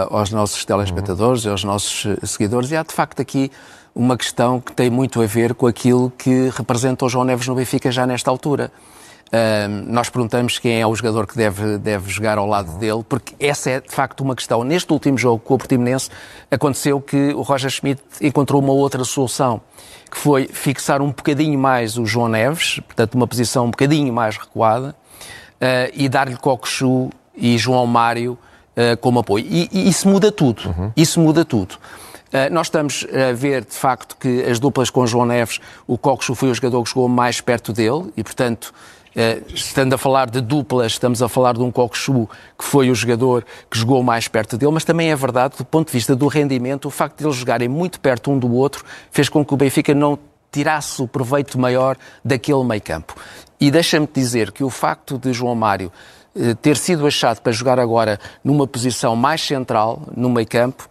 aos 0.09 0.31
nossos 0.31 0.63
telespectadores 0.65 1.45
e 1.45 1.49
aos 1.49 1.63
nossos 1.63 2.05
eh, 2.05 2.25
seguidores 2.25 2.71
e 2.71 2.75
há 2.75 2.83
de 2.83 2.93
facto 2.93 3.21
aqui 3.21 3.51
uma 3.95 4.17
questão 4.17 4.59
que 4.59 4.71
tem 4.71 4.89
muito 4.89 5.21
a 5.21 5.25
ver 5.25 5.53
com 5.53 5.67
aquilo 5.67 6.11
que 6.17 6.49
representa 6.55 7.05
o 7.05 7.09
João 7.09 7.25
Neves 7.25 7.47
no 7.47 7.55
Benfica 7.55 7.91
já 7.91 8.07
nesta 8.07 8.29
altura. 8.29 8.71
Uh, 9.27 9.91
nós 9.91 10.09
perguntamos 10.09 10.59
quem 10.59 10.79
é 10.79 10.85
o 10.85 10.93
jogador 10.93 11.25
que 11.25 11.35
deve, 11.35 11.79
deve 11.79 12.07
jogar 12.07 12.37
ao 12.37 12.45
lado 12.45 12.77
dele, 12.77 13.03
porque 13.07 13.33
essa 13.39 13.71
é 13.71 13.81
de 13.81 13.89
facto 13.89 14.21
uma 14.21 14.35
questão. 14.35 14.63
Neste 14.63 14.93
último 14.93 15.17
jogo 15.17 15.39
com 15.39 15.55
o 15.55 15.57
Portimonense, 15.57 16.09
aconteceu 16.51 17.01
que 17.01 17.33
o 17.33 17.41
Roger 17.41 17.71
Schmidt 17.71 18.01
encontrou 18.21 18.61
uma 18.61 18.73
outra 18.73 19.03
solução, 19.03 19.59
que 20.11 20.17
foi 20.19 20.47
fixar 20.47 21.01
um 21.01 21.07
bocadinho 21.07 21.57
mais 21.57 21.97
o 21.97 22.05
João 22.05 22.27
Neves, 22.27 22.79
portanto, 22.85 23.15
uma 23.15 23.25
posição 23.25 23.65
um 23.65 23.71
bocadinho 23.71 24.13
mais 24.13 24.37
recuada, 24.37 24.89
uh, 24.89 25.91
e 25.93 26.07
dar-lhe 26.07 26.37
Cocosu 26.37 27.09
e 27.35 27.57
João 27.57 27.87
Mário 27.87 28.37
uh, 28.75 28.97
como 28.97 29.19
apoio. 29.19 29.45
E, 29.47 29.69
e, 29.71 29.89
isso 29.89 30.07
muda 30.07 30.31
tudo. 30.31 30.67
Uhum. 30.69 30.91
Isso 30.95 31.19
muda 31.19 31.43
tudo. 31.45 31.75
Uh, 31.75 32.51
nós 32.51 32.67
estamos 32.67 33.05
a 33.11 33.33
ver, 33.33 33.63
de 33.65 33.75
facto, 33.75 34.17
que 34.19 34.43
as 34.43 34.59
duplas 34.59 34.89
com 34.89 35.05
João 35.05 35.25
Neves, 35.25 35.59
o 35.85 35.97
Cocosu 35.97 36.35
foi 36.35 36.49
o 36.49 36.53
jogador 36.53 36.83
que 36.83 36.89
jogou 36.89 37.07
mais 37.07 37.41
perto 37.41 37.71
dele 37.71 38.11
e, 38.17 38.23
portanto, 38.23 38.73
eh, 39.15 39.41
estando 39.53 39.93
a 39.93 39.97
falar 39.97 40.29
de 40.29 40.41
duplas, 40.41 40.93
estamos 40.93 41.21
a 41.21 41.29
falar 41.29 41.53
de 41.53 41.61
um 41.61 41.71
Coxu, 41.71 42.27
que 42.57 42.65
foi 42.65 42.89
o 42.89 42.95
jogador 42.95 43.45
que 43.69 43.77
jogou 43.77 44.01
mais 44.01 44.27
perto 44.27 44.57
dele, 44.57 44.71
mas 44.71 44.83
também 44.83 45.11
é 45.11 45.15
verdade, 45.15 45.55
do 45.57 45.65
ponto 45.65 45.87
de 45.87 45.93
vista 45.93 46.15
do 46.15 46.27
rendimento, 46.27 46.87
o 46.87 46.89
facto 46.89 47.19
de 47.19 47.25
eles 47.25 47.35
jogarem 47.35 47.67
muito 47.67 47.99
perto 47.99 48.31
um 48.31 48.39
do 48.39 48.51
outro 48.51 48.83
fez 49.11 49.29
com 49.29 49.45
que 49.45 49.53
o 49.53 49.57
Benfica 49.57 49.93
não 49.93 50.17
tirasse 50.51 51.01
o 51.01 51.07
proveito 51.07 51.59
maior 51.59 51.95
daquele 52.25 52.63
meio 52.63 52.81
campo. 52.81 53.15
E 53.59 53.69
deixa-me 53.69 54.07
dizer 54.11 54.51
que 54.51 54.63
o 54.63 54.69
facto 54.69 55.17
de 55.17 55.31
João 55.31 55.55
Mário 55.55 55.91
ter 56.61 56.77
sido 56.77 57.05
achado 57.05 57.41
para 57.41 57.51
jogar 57.51 57.79
agora 57.79 58.19
numa 58.43 58.65
posição 58.65 59.15
mais 59.15 59.41
central 59.41 60.01
no 60.15 60.29
meio 60.29 60.47
campo, 60.47 60.89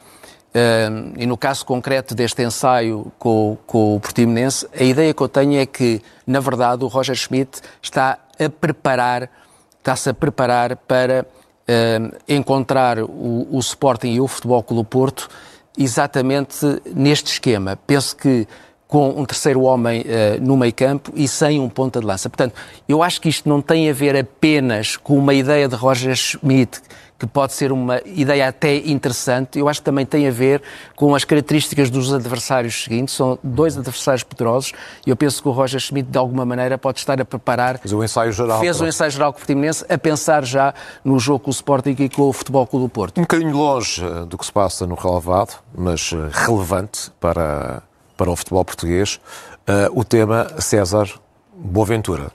Uh, 0.52 1.14
e 1.16 1.24
no 1.24 1.34
caso 1.34 1.64
concreto 1.64 2.14
deste 2.14 2.42
ensaio 2.42 3.10
com, 3.18 3.56
com, 3.66 3.96
o 3.96 4.00
Portimonense, 4.00 4.68
a 4.78 4.82
ideia 4.82 5.14
que 5.14 5.22
eu 5.22 5.28
tenho 5.28 5.58
é 5.58 5.64
que, 5.64 6.02
na 6.26 6.40
verdade, 6.40 6.84
o 6.84 6.88
Roger 6.88 7.16
Schmidt 7.16 7.62
está 7.80 8.18
a 8.38 8.50
preparar, 8.50 9.30
está-se 9.78 10.10
a 10.10 10.14
preparar 10.14 10.76
para 10.76 11.24
uh, 11.24 12.16
encontrar 12.28 12.98
o, 12.98 13.48
o 13.50 13.58
Sporting 13.60 14.08
e 14.08 14.20
o 14.20 14.28
Futebol 14.28 14.62
Clube 14.62 14.90
Porto 14.90 15.30
exatamente 15.78 16.66
neste 16.94 17.32
esquema. 17.32 17.78
Penso 17.86 18.14
que 18.14 18.46
com 18.92 19.08
um 19.08 19.24
terceiro 19.24 19.62
homem 19.62 20.02
uh, 20.02 20.04
no 20.42 20.54
meio 20.54 20.74
campo 20.74 21.14
e 21.16 21.26
sem 21.26 21.58
um 21.58 21.66
ponta 21.66 21.98
de 21.98 22.04
lança. 22.04 22.28
Portanto, 22.28 22.54
eu 22.86 23.02
acho 23.02 23.22
que 23.22 23.28
isto 23.30 23.48
não 23.48 23.62
tem 23.62 23.88
a 23.88 23.92
ver 23.94 24.14
apenas 24.14 24.98
com 24.98 25.16
uma 25.16 25.32
ideia 25.32 25.66
de 25.66 25.74
Roger 25.74 26.14
Schmidt 26.14 26.82
que 27.18 27.26
pode 27.26 27.54
ser 27.54 27.72
uma 27.72 28.02
ideia 28.04 28.48
até 28.48 28.76
interessante, 28.76 29.56
eu 29.56 29.68
acho 29.68 29.80
que 29.80 29.84
também 29.84 30.04
tem 30.04 30.26
a 30.26 30.30
ver 30.30 30.60
com 30.96 31.14
as 31.14 31.24
características 31.24 31.88
dos 31.88 32.12
adversários 32.12 32.82
seguintes. 32.82 33.14
São 33.14 33.38
dois 33.42 33.78
adversários 33.78 34.24
poderosos 34.24 34.72
e 35.06 35.10
eu 35.10 35.16
penso 35.16 35.40
que 35.40 35.48
o 35.48 35.52
Roger 35.52 35.80
Schmidt, 35.80 36.10
de 36.10 36.18
alguma 36.18 36.44
maneira, 36.44 36.76
pode 36.76 36.98
estar 36.98 37.18
a 37.20 37.24
preparar. 37.24 37.78
Fez 37.78 37.92
o 37.92 38.02
ensaio 38.02 38.32
geral. 38.32 38.58
Fez 38.58 38.80
o 38.80 38.86
ensaio 38.86 39.10
geral 39.12 39.32
com 39.32 39.36
o 39.36 39.40
Portimonense, 39.40 39.86
a 39.88 39.96
pensar 39.96 40.44
já 40.44 40.74
no 41.04 41.18
jogo 41.18 41.44
com 41.44 41.50
o 41.50 41.54
Sporting 41.54 41.94
e 41.98 42.08
com 42.08 42.22
o 42.22 42.32
Futebol 42.32 42.66
Clube 42.66 42.86
do 42.86 42.90
Porto. 42.90 43.18
Um 43.18 43.22
bocadinho 43.22 43.56
longe 43.56 44.04
eh, 44.04 44.26
do 44.26 44.36
que 44.36 44.44
se 44.44 44.52
passa 44.52 44.84
no 44.84 44.96
relevado, 44.96 45.54
mas 45.72 46.12
eh, 46.12 46.28
relevante 46.44 47.10
para, 47.20 47.84
para 48.16 48.30
o 48.30 48.36
futebol 48.36 48.64
português, 48.64 49.20
uh, 49.68 49.98
o 49.98 50.04
tema 50.04 50.48
César 50.58 51.08
Boaventura 51.54 52.30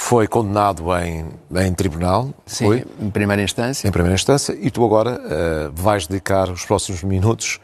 foi 0.00 0.26
condenado 0.26 0.84
em, 0.96 1.26
em 1.56 1.74
tribunal. 1.74 2.32
Sim, 2.46 2.66
foi? 2.66 2.84
em 3.00 3.10
primeira 3.10 3.42
instância. 3.42 3.86
Em 3.86 3.90
primeira 3.90 4.14
instância. 4.14 4.56
E 4.58 4.70
tu 4.70 4.84
agora 4.84 5.20
uh, 5.20 5.72
vais 5.74 6.06
dedicar 6.06 6.48
os 6.48 6.64
próximos 6.64 7.02
minutos 7.02 7.60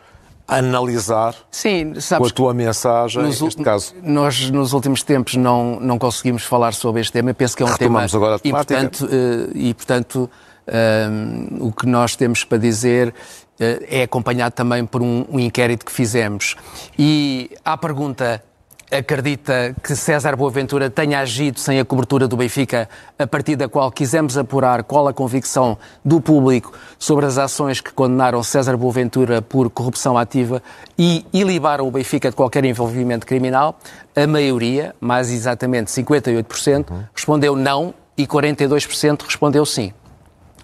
a 0.47 0.57
analisar 0.57 1.35
Sim, 1.51 1.95
com 2.17 2.25
a 2.25 2.31
tua 2.31 2.55
mensagem, 2.55 3.23
nos, 3.23 3.41
neste 3.41 3.63
caso. 3.63 3.95
Nós, 4.03 4.49
nos 4.51 4.73
últimos 4.73 5.03
tempos, 5.03 5.35
não, 5.35 5.81
não 5.81 5.99
conseguimos 5.99 6.45
falar 6.45 6.73
sobre 6.75 7.01
este 7.01 7.13
tema. 7.13 7.31
Eu 7.31 7.35
penso 7.35 7.57
que 7.57 7.63
é 7.63 7.67
um 7.67 7.71
Retomamos 7.71 8.13
tema 8.13 8.25
agora 8.25 8.41
a 8.43 8.49
importante 8.49 9.05
uh, 9.05 9.09
e, 9.55 9.75
portanto, 9.75 10.31
uh, 10.69 11.67
o 11.67 11.73
que 11.73 11.87
nós 11.87 12.15
temos 12.15 12.45
para 12.45 12.59
dizer 12.59 13.15
é 13.59 14.03
acompanhado 14.03 14.55
também 14.55 14.85
por 14.85 15.03
um, 15.03 15.25
um 15.31 15.41
inquérito 15.41 15.85
que 15.85 15.93
fizemos. 15.93 16.57
E 16.99 17.51
à 17.65 17.77
pergunta 17.77 18.43
acredita 18.91 19.75
que 19.83 19.97
César 19.97 20.37
Boaventura 20.37 20.89
tenha 20.89 21.19
agido 21.21 21.59
sem 21.59 21.81
a 21.81 21.85
cobertura 21.85 22.29
do 22.29 22.37
Benfica, 22.37 22.89
a 23.19 23.27
partir 23.27 23.57
da 23.57 23.69
qual 23.69 23.91
quisemos 23.91 24.39
apurar 24.39 24.85
qual 24.85 25.09
a 25.09 25.13
convicção 25.13 25.77
do 26.05 26.21
público 26.21 26.73
sobre 26.99 27.27
as 27.27 27.37
ações 27.39 27.81
que 27.81 27.93
condenaram 27.93 28.43
César 28.43 28.77
Boaventura 28.77 29.43
por 29.43 29.69
corrupção 29.71 30.17
ativa 30.17 30.63
e 30.97 31.25
ilibaram 31.33 31.87
o 31.87 31.91
Benfica 31.91 32.31
de 32.31 32.37
qualquer 32.37 32.65
envolvimento 32.65 33.27
criminal. 33.27 33.79
A 34.15 34.27
maioria, 34.27 34.95
mais 35.01 35.33
exatamente 35.33 35.91
58%, 35.91 36.87
respondeu 37.15 37.57
não 37.57 37.93
e 38.17 38.27
42% 38.27 39.23
respondeu 39.23 39.67
sim. 39.67 39.93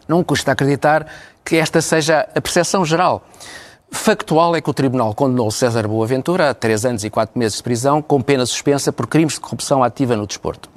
Não 0.08 0.22
custa 0.24 0.52
acreditar 0.52 1.06
que 1.44 1.56
esta 1.56 1.80
seja 1.80 2.28
a 2.34 2.40
percepção 2.40 2.84
geral. 2.84 3.24
Factual 3.90 4.56
é 4.56 4.60
que 4.60 4.70
o 4.70 4.74
Tribunal 4.74 5.14
condenou 5.14 5.50
César 5.50 5.86
Boaventura 5.86 6.50
a 6.50 6.54
três 6.54 6.84
anos 6.84 7.04
e 7.04 7.10
quatro 7.10 7.38
meses 7.38 7.58
de 7.58 7.62
prisão 7.62 8.00
com 8.00 8.22
pena 8.22 8.46
suspensa 8.46 8.92
por 8.92 9.06
crimes 9.06 9.34
de 9.34 9.40
corrupção 9.40 9.82
ativa 9.82 10.16
no 10.16 10.26
desporto. 10.26 10.70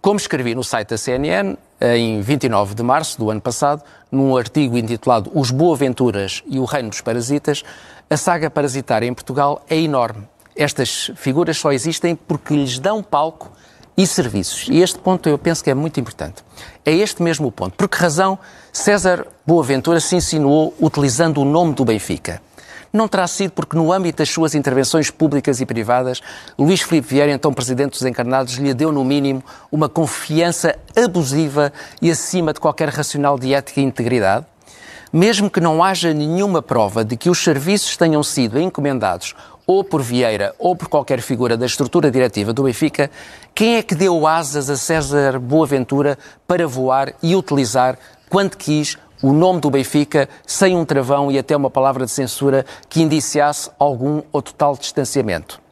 Como 0.00 0.18
escrevi 0.18 0.54
no 0.54 0.62
site 0.62 0.90
da 0.90 0.98
CNN, 0.98 1.56
em 1.80 2.20
29 2.20 2.74
de 2.74 2.82
março 2.82 3.18
do 3.18 3.30
ano 3.30 3.40
passado, 3.40 3.82
num 4.10 4.36
artigo 4.36 4.78
intitulado 4.78 5.30
Os 5.34 5.50
Boaventuras 5.50 6.42
e 6.46 6.58
o 6.58 6.64
Reino 6.64 6.90
dos 6.90 7.00
Parasitas, 7.00 7.64
a 8.08 8.16
saga 8.16 8.48
parasitária 8.48 9.06
em 9.06 9.14
Portugal 9.14 9.64
é 9.68 9.76
enorme. 9.76 10.28
Estas 10.54 11.10
figuras 11.16 11.58
só 11.58 11.72
existem 11.72 12.14
porque 12.14 12.54
lhes 12.54 12.78
dão 12.78 13.02
palco 13.02 13.50
e 13.96 14.06
serviços. 14.06 14.66
E 14.68 14.80
este 14.80 14.98
ponto 14.98 15.28
eu 15.28 15.38
penso 15.38 15.62
que 15.62 15.70
é 15.70 15.74
muito 15.74 15.98
importante. 16.00 16.44
É 16.84 16.92
este 16.92 17.22
mesmo 17.22 17.48
o 17.48 17.52
ponto. 17.52 17.76
Por 17.76 17.88
que 17.88 17.96
razão 17.96 18.38
César 18.72 19.26
Boaventura 19.46 20.00
se 20.00 20.16
insinuou 20.16 20.74
utilizando 20.80 21.40
o 21.40 21.44
nome 21.44 21.74
do 21.74 21.84
Benfica? 21.84 22.40
Não 22.92 23.08
terá 23.08 23.26
sido 23.26 23.50
porque, 23.50 23.76
no 23.76 23.92
âmbito 23.92 24.18
das 24.18 24.30
suas 24.30 24.54
intervenções 24.54 25.10
públicas 25.10 25.60
e 25.60 25.66
privadas, 25.66 26.20
Luís 26.56 26.80
Filipe 26.80 27.08
Vieira, 27.08 27.32
então 27.32 27.52
Presidente 27.52 27.90
dos 27.90 28.02
Encarnados, 28.02 28.54
lhe 28.54 28.72
deu, 28.72 28.92
no 28.92 29.04
mínimo, 29.04 29.42
uma 29.72 29.88
confiança 29.88 30.76
abusiva 30.94 31.72
e 32.00 32.08
acima 32.08 32.52
de 32.52 32.60
qualquer 32.60 32.88
racional 32.90 33.36
de 33.36 33.52
ética 33.52 33.80
e 33.80 33.82
integridade? 33.82 34.46
Mesmo 35.12 35.50
que 35.50 35.60
não 35.60 35.82
haja 35.82 36.14
nenhuma 36.14 36.62
prova 36.62 37.04
de 37.04 37.16
que 37.16 37.28
os 37.28 37.42
serviços 37.42 37.96
tenham 37.96 38.22
sido 38.22 38.60
encomendados 38.60 39.34
ou 39.66 39.82
por 39.82 40.02
Vieira 40.02 40.54
ou 40.58 40.76
por 40.76 40.88
qualquer 40.88 41.20
figura 41.20 41.56
da 41.56 41.66
estrutura 41.66 42.10
diretiva 42.10 42.52
do 42.52 42.64
Benfica, 42.64 43.10
quem 43.54 43.76
é 43.76 43.82
que 43.82 43.94
deu 43.94 44.26
asas 44.26 44.68
a 44.68 44.76
César 44.76 45.38
Boaventura 45.38 46.18
para 46.46 46.66
voar 46.66 47.14
e 47.22 47.34
utilizar, 47.34 47.98
quando 48.28 48.56
quis, 48.56 48.98
o 49.22 49.32
nome 49.32 49.60
do 49.60 49.70
Benfica 49.70 50.28
sem 50.46 50.76
um 50.76 50.84
travão 50.84 51.30
e 51.30 51.38
até 51.38 51.56
uma 51.56 51.70
palavra 51.70 52.04
de 52.04 52.10
censura 52.10 52.66
que 52.88 53.00
indiciasse 53.00 53.70
algum 53.78 54.22
ou 54.30 54.42
total 54.42 54.76
distanciamento? 54.76 55.62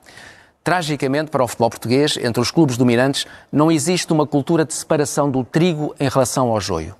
Tragicamente, 0.64 1.30
para 1.30 1.42
o 1.42 1.48
futebol 1.48 1.70
português, 1.70 2.16
entre 2.16 2.40
os 2.40 2.50
clubes 2.52 2.76
dominantes, 2.76 3.26
não 3.50 3.70
existe 3.70 4.12
uma 4.12 4.26
cultura 4.26 4.64
de 4.64 4.72
separação 4.72 5.28
do 5.28 5.42
trigo 5.42 5.92
em 5.98 6.08
relação 6.08 6.48
ao 6.48 6.60
joio. 6.60 6.94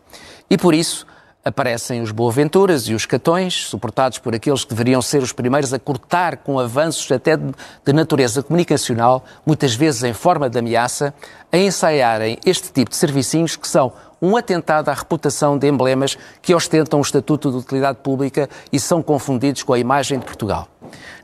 E 0.50 0.59
por 0.59 0.74
isso, 0.74 1.07
aparecem 1.44 2.00
os 2.00 2.11
Boaventuras 2.11 2.88
e 2.88 2.94
os 2.94 3.05
Catões, 3.05 3.66
suportados 3.66 4.18
por 4.18 4.35
aqueles 4.35 4.64
que 4.64 4.70
deveriam 4.70 5.02
ser 5.02 5.22
os 5.22 5.33
primeiros 5.33 5.72
a 5.72 5.78
cortar 5.78 6.38
com 6.38 6.59
avanços 6.59 7.11
até 7.11 7.37
de 7.37 7.92
natureza 7.92 8.42
comunicacional, 8.42 9.24
muitas 9.44 9.74
vezes 9.74 10.05
em 10.05 10.12
forma 10.12 10.48
de 10.48 10.59
ameaça, 10.59 11.12
a 11.50 11.59
ensaiarem 11.59 12.38
este 12.46 12.72
tipo 12.72 12.90
de 12.90 12.96
servicinhos 12.96 13.57
que 13.57 13.66
são 13.66 13.92
um 14.20 14.37
atentado 14.37 14.88
à 14.88 14.94
reputação 14.94 15.59
de 15.59 15.66
emblemas 15.66 16.16
que 16.40 16.55
ostentam 16.55 17.00
o 17.00 17.02
estatuto 17.02 17.50
de 17.50 17.57
utilidade 17.57 17.98
pública 18.02 18.48
e 18.72 18.78
são 18.78 19.02
confundidos 19.02 19.64
com 19.64 19.72
a 19.72 19.78
imagem 19.78 20.20
de 20.20 20.24
Portugal. 20.24 20.68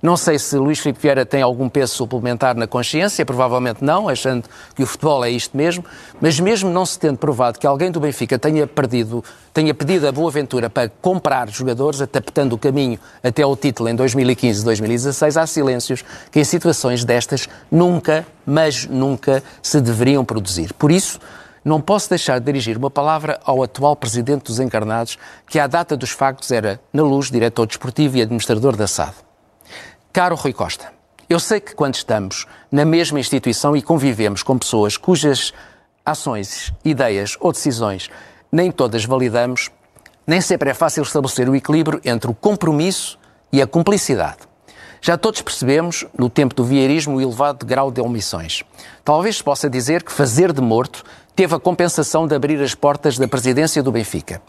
Não 0.02 0.16
sei 0.16 0.38
se 0.38 0.56
Luís 0.56 0.78
Filipe 0.78 1.00
Vieira 1.00 1.26
tem 1.26 1.42
algum 1.42 1.68
peso 1.68 1.94
suplementar 1.94 2.56
na 2.56 2.66
consciência, 2.66 3.24
provavelmente 3.26 3.82
não, 3.82 4.08
achando 4.08 4.48
que 4.74 4.82
o 4.82 4.86
futebol 4.86 5.24
é 5.24 5.30
isto 5.30 5.56
mesmo, 5.56 5.84
mas 6.20 6.38
mesmo 6.38 6.70
não 6.70 6.86
se 6.86 6.98
tendo 6.98 7.18
provado 7.18 7.58
que 7.58 7.66
alguém 7.66 7.90
do 7.90 8.00
Benfica 8.00 8.38
tenha 8.38 8.66
perdido, 8.66 9.24
tenha 9.52 9.74
pedido 9.74 10.06
a 10.06 10.12
boa 10.12 10.30
aventura 10.30 10.70
para 10.70 10.88
comprar 10.88 11.48
jogadores, 11.50 12.00
adaptando 12.00 12.52
o 12.52 12.58
caminho 12.58 12.98
até 13.22 13.42
ao 13.42 13.56
título 13.56 13.88
em 13.88 13.94
2015 13.94 14.60
e 14.60 14.64
2016, 14.64 15.36
há 15.36 15.46
silêncios 15.46 16.04
que 16.30 16.40
em 16.40 16.44
situações 16.44 17.04
destas 17.04 17.48
nunca, 17.70 18.26
mas 18.46 18.86
nunca 18.86 19.42
se 19.62 19.80
deveriam 19.80 20.24
produzir. 20.24 20.72
Por 20.74 20.90
isso, 20.90 21.18
não 21.64 21.80
posso 21.80 22.08
deixar 22.08 22.38
de 22.38 22.46
dirigir 22.46 22.78
uma 22.78 22.90
palavra 22.90 23.38
ao 23.44 23.62
atual 23.62 23.94
presidente 23.94 24.44
dos 24.44 24.58
Encarnados, 24.58 25.18
que 25.46 25.58
à 25.58 25.66
data 25.66 25.96
dos 25.96 26.10
factos 26.10 26.50
era, 26.50 26.80
na 26.92 27.02
luz, 27.02 27.30
diretor 27.30 27.66
desportivo 27.66 28.16
e 28.16 28.22
administrador 28.22 28.76
da 28.76 28.86
SAD. 28.86 29.27
Caro 30.12 30.34
Rui 30.34 30.52
Costa, 30.52 30.90
eu 31.28 31.38
sei 31.38 31.60
que 31.60 31.74
quando 31.74 31.94
estamos 31.94 32.46
na 32.72 32.84
mesma 32.84 33.20
instituição 33.20 33.76
e 33.76 33.82
convivemos 33.82 34.42
com 34.42 34.58
pessoas 34.58 34.96
cujas 34.96 35.52
ações, 36.04 36.72
ideias 36.82 37.36
ou 37.38 37.52
decisões 37.52 38.10
nem 38.50 38.72
todas 38.72 39.04
validamos, 39.04 39.70
nem 40.26 40.40
sempre 40.40 40.70
é 40.70 40.74
fácil 40.74 41.02
estabelecer 41.02 41.48
o 41.48 41.54
equilíbrio 41.54 42.00
entre 42.04 42.30
o 42.30 42.34
compromisso 42.34 43.18
e 43.52 43.60
a 43.60 43.66
cumplicidade. 43.66 44.38
Já 45.00 45.18
todos 45.18 45.42
percebemos, 45.42 46.06
no 46.18 46.30
tempo 46.30 46.54
do 46.54 46.64
vieirismo, 46.64 47.16
o 47.16 47.20
elevado 47.20 47.66
grau 47.66 47.90
de 47.90 48.00
omissões. 48.00 48.64
Talvez 49.04 49.36
se 49.36 49.44
possa 49.44 49.68
dizer 49.68 50.02
que 50.02 50.10
fazer 50.10 50.52
de 50.52 50.62
morto 50.62 51.04
teve 51.36 51.54
a 51.54 51.60
compensação 51.60 52.26
de 52.26 52.34
abrir 52.34 52.60
as 52.62 52.74
portas 52.74 53.18
da 53.18 53.28
presidência 53.28 53.82
do 53.82 53.92
Benfica. 53.92 54.40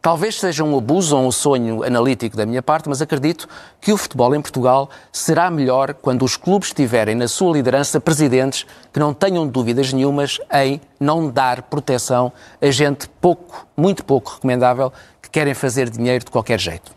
Talvez 0.00 0.38
seja 0.38 0.62
um 0.62 0.78
abuso 0.78 1.16
ou 1.16 1.26
um 1.26 1.32
sonho 1.32 1.82
analítico 1.82 2.36
da 2.36 2.46
minha 2.46 2.62
parte, 2.62 2.88
mas 2.88 3.02
acredito 3.02 3.48
que 3.80 3.92
o 3.92 3.96
futebol 3.96 4.34
em 4.34 4.40
Portugal 4.40 4.88
será 5.12 5.50
melhor 5.50 5.94
quando 5.94 6.24
os 6.24 6.36
clubes 6.36 6.72
tiverem 6.72 7.14
na 7.14 7.26
sua 7.26 7.52
liderança 7.52 8.00
presidentes 8.00 8.64
que 8.92 9.00
não 9.00 9.12
tenham 9.12 9.46
dúvidas 9.46 9.92
nenhumas 9.92 10.38
em 10.52 10.80
não 11.00 11.28
dar 11.28 11.62
proteção 11.62 12.32
a 12.60 12.70
gente 12.70 13.08
pouco, 13.20 13.66
muito 13.76 14.04
pouco 14.04 14.34
recomendável, 14.34 14.92
que 15.20 15.28
querem 15.28 15.54
fazer 15.54 15.90
dinheiro 15.90 16.24
de 16.24 16.30
qualquer 16.30 16.60
jeito. 16.60 16.92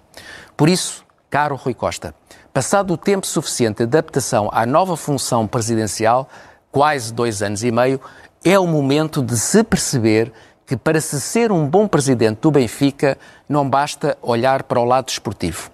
Por 0.55 0.69
isso, 0.69 1.03
caro 1.29 1.55
Rui 1.55 1.73
Costa, 1.73 2.13
passado 2.53 2.93
o 2.93 2.97
tempo 2.97 3.25
suficiente 3.25 3.77
de 3.77 3.83
adaptação 3.83 4.49
à 4.51 4.65
nova 4.65 4.95
função 4.95 5.47
presidencial, 5.47 6.29
quase 6.71 7.11
dois 7.11 7.41
anos 7.41 7.63
e 7.63 7.71
meio, 7.71 7.99
é 8.43 8.57
o 8.57 8.67
momento 8.67 9.21
de 9.21 9.37
se 9.37 9.63
perceber 9.63 10.31
que 10.69 10.77
para 10.77 11.01
se 11.01 11.19
ser 11.19 11.51
um 11.51 11.67
bom 11.67 11.87
presidente 11.87 12.41
do 12.41 12.51
Benfica 12.51 13.17
não 13.49 13.67
basta 13.67 14.15
olhar 14.21 14.61
para 14.61 14.79
o 14.79 14.85
lado 14.85 15.05
desportivo. 15.07 15.71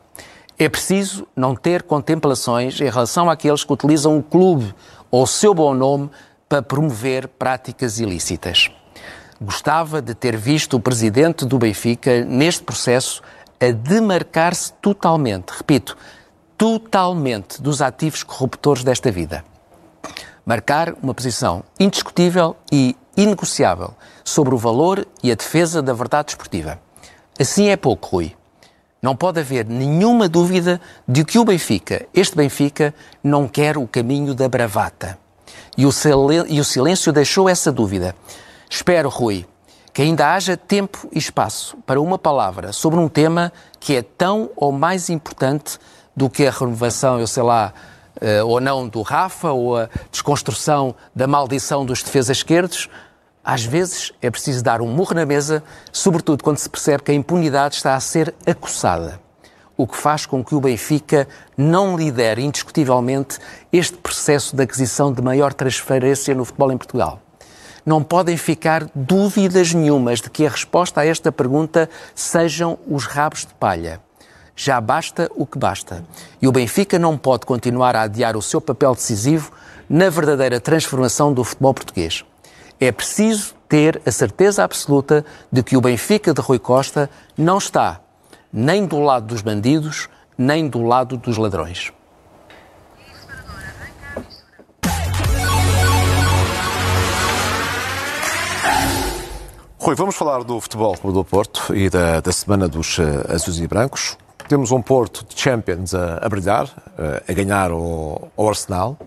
É 0.57 0.69
preciso 0.69 1.27
não 1.35 1.53
ter 1.53 1.83
contemplações 1.83 2.79
em 2.79 2.89
relação 2.89 3.29
àqueles 3.29 3.65
que 3.65 3.73
utilizam 3.73 4.17
o 4.17 4.23
clube 4.23 4.73
ou 5.11 5.23
o 5.23 5.27
seu 5.27 5.53
bom 5.53 5.73
nome 5.73 6.09
para 6.47 6.61
promover 6.61 7.27
práticas 7.27 7.99
ilícitas. 7.99 8.71
Gostava 9.41 10.01
de 10.01 10.15
ter 10.15 10.37
visto 10.37 10.77
o 10.77 10.79
presidente 10.79 11.43
do 11.43 11.59
Benfica 11.59 12.23
neste 12.23 12.63
processo 12.63 13.21
a 13.59 13.71
demarcar-se 13.71 14.71
totalmente, 14.81 15.49
repito, 15.57 15.97
totalmente 16.57 17.61
dos 17.61 17.81
ativos 17.81 18.23
corruptores 18.23 18.81
desta 18.81 19.11
vida. 19.11 19.43
Marcar 20.45 20.93
uma 21.01 21.13
posição 21.13 21.63
indiscutível 21.79 22.55
e 22.71 22.95
inegociável 23.17 23.93
sobre 24.23 24.53
o 24.53 24.57
valor 24.57 25.07
e 25.23 25.31
a 25.31 25.35
defesa 25.35 25.81
da 25.81 25.93
verdade 25.93 26.31
esportiva. 26.31 26.79
Assim 27.39 27.69
é 27.69 27.75
pouco, 27.75 28.07
Rui. 28.07 28.35
Não 29.01 29.15
pode 29.15 29.39
haver 29.39 29.65
nenhuma 29.65 30.27
dúvida 30.27 30.79
de 31.07 31.23
que 31.23 31.37
o 31.37 31.45
Benfica, 31.45 32.07
este 32.13 32.35
Benfica, 32.35 32.93
não 33.23 33.47
quer 33.47 33.77
o 33.77 33.87
caminho 33.87 34.33
da 34.33 34.47
bravata. 34.47 35.17
E 35.77 35.85
o, 35.85 35.91
silêncio 35.91 37.11
deixou 37.11 37.49
essa 37.49 37.71
dúvida. 37.71 38.15
Espero, 38.69 39.09
Rui, 39.09 39.45
que 39.93 40.01
ainda 40.01 40.33
haja 40.33 40.57
tempo 40.57 41.07
e 41.11 41.19
espaço 41.19 41.77
para 41.85 42.01
uma 42.01 42.17
palavra 42.17 42.73
sobre 42.73 42.99
um 42.99 43.07
tema 43.07 43.51
que 43.79 43.95
é 43.95 44.01
tão 44.01 44.49
ou 44.55 44.71
mais 44.71 45.09
importante 45.09 45.77
do 46.15 46.29
que 46.29 46.45
a 46.47 46.51
renovação, 46.51 47.19
eu 47.19 47.27
sei 47.27 47.43
lá, 47.43 47.73
ou 48.45 48.59
não 48.59 48.87
do 48.87 49.01
Rafa, 49.01 49.51
ou 49.51 49.77
a 49.77 49.89
desconstrução 50.11 50.95
da 51.15 51.27
maldição 51.27 51.85
dos 51.85 52.01
defesas 52.01 52.37
esquerdos, 52.37 52.89
às 53.45 53.63
vezes 53.63 54.11
é 54.23 54.31
preciso 54.31 54.63
dar 54.63 54.81
um 54.81 54.87
murro 54.87 55.13
na 55.13 55.23
mesa, 55.23 55.63
sobretudo 55.91 56.43
quando 56.43 56.57
se 56.57 56.67
percebe 56.67 57.03
que 57.03 57.11
a 57.11 57.15
impunidade 57.15 57.75
está 57.75 57.93
a 57.93 57.99
ser 57.99 58.33
acossada. 58.43 59.19
O 59.77 59.85
que 59.85 59.95
faz 59.95 60.25
com 60.25 60.43
que 60.43 60.55
o 60.55 60.61
Benfica 60.61 61.27
não 61.55 61.95
lidere 61.95 62.43
indiscutivelmente 62.43 63.37
este 63.71 63.97
processo 63.97 64.55
de 64.55 64.63
aquisição 64.63 65.13
de 65.13 65.21
maior 65.21 65.53
transferência 65.53 66.33
no 66.33 66.43
futebol 66.43 66.71
em 66.71 66.77
Portugal. 66.77 67.21
Não 67.85 68.01
podem 68.01 68.35
ficar 68.35 68.89
dúvidas 68.95 69.75
nenhumas 69.75 70.21
de 70.21 70.29
que 70.31 70.47
a 70.47 70.49
resposta 70.49 71.01
a 71.01 71.05
esta 71.05 71.31
pergunta 71.31 71.87
sejam 72.15 72.79
os 72.87 73.05
rabos 73.05 73.41
de 73.41 73.53
palha. 73.53 74.01
Já 74.55 74.79
basta 74.79 75.29
o 75.35 75.45
que 75.45 75.57
basta. 75.57 76.05
E 76.41 76.47
o 76.47 76.51
Benfica 76.51 76.97
não 76.97 77.17
pode 77.17 77.45
continuar 77.45 77.95
a 77.95 78.03
adiar 78.03 78.37
o 78.37 78.41
seu 78.41 78.61
papel 78.61 78.95
decisivo 78.95 79.51
na 79.89 80.09
verdadeira 80.09 80.59
transformação 80.59 81.33
do 81.33 81.43
futebol 81.43 81.73
português. 81.73 82.23
É 82.79 82.91
preciso 82.91 83.53
ter 83.67 84.01
a 84.05 84.11
certeza 84.11 84.63
absoluta 84.63 85.25
de 85.51 85.61
que 85.61 85.75
o 85.75 85.81
Benfica 85.81 86.33
de 86.33 86.41
Rui 86.41 86.59
Costa 86.59 87.09
não 87.37 87.57
está 87.57 87.99
nem 88.51 88.85
do 88.85 88.99
lado 88.99 89.27
dos 89.27 89.41
bandidos, 89.41 90.07
nem 90.37 90.67
do 90.69 90.81
lado 90.81 91.17
dos 91.17 91.37
ladrões. 91.37 91.91
Rui, 99.77 99.93
vamos 99.93 100.15
falar 100.15 100.43
do 100.43 100.59
futebol 100.59 100.95
do 100.95 101.23
Porto 101.23 101.75
e 101.75 101.89
da, 101.89 102.19
da 102.19 102.31
semana 102.31 102.67
dos 102.67 102.97
uh, 102.97 103.03
azuis 103.29 103.59
e 103.59 103.67
brancos. 103.67 104.17
Temos 104.47 104.71
um 104.71 104.81
Porto 104.81 105.25
de 105.27 105.39
Champions 105.39 105.93
a, 105.93 106.19
a 106.21 106.29
brilhar, 106.29 106.65
uh, 106.65 107.23
a 107.27 107.33
ganhar 107.33 107.71
o, 107.71 108.27
o 108.35 108.47
Arsenal 108.47 108.97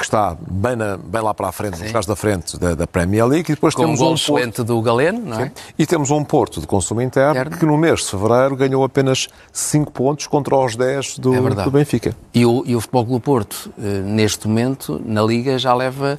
que 0.00 0.04
está 0.06 0.34
bem, 0.50 0.76
na, 0.76 0.96
bem 0.96 1.20
lá 1.20 1.34
para 1.34 1.48
a 1.48 1.52
frente, 1.52 1.76
Sim. 1.76 1.82
nos 1.82 1.92
casos 1.92 2.06
da 2.06 2.16
frente 2.16 2.58
da, 2.58 2.74
da, 2.74 2.86
Premier 2.86 3.26
League. 3.26 3.52
E 3.52 3.54
depois 3.54 3.74
Com 3.74 3.82
temos 3.82 4.00
um 4.00 4.14
um 4.14 4.16
Porto, 4.16 4.64
do 4.64 4.80
Galeno, 4.80 5.20
não 5.26 5.38
é? 5.38 5.44
Sim. 5.44 5.52
E 5.78 5.84
temos 5.84 6.10
um 6.10 6.24
Porto 6.24 6.58
de 6.58 6.66
consumo 6.66 7.02
interno, 7.02 7.32
interno, 7.32 7.58
que 7.58 7.66
no 7.66 7.76
mês 7.76 8.00
de 8.00 8.06
fevereiro 8.06 8.56
ganhou 8.56 8.82
apenas 8.82 9.28
5 9.52 9.92
pontos 9.92 10.26
contra 10.26 10.56
os 10.56 10.74
10 10.74 11.18
do, 11.18 11.34
é 11.34 11.64
do 11.64 11.70
Benfica. 11.70 12.16
E 12.32 12.46
o, 12.46 12.62
e 12.64 12.74
o 12.74 12.80
Futebol 12.80 13.04
Clube 13.04 13.22
Porto, 13.22 13.70
eh, 13.78 14.00
neste 14.00 14.48
momento, 14.48 14.98
na 15.04 15.22
Liga, 15.22 15.58
já 15.58 15.74
leva 15.74 16.18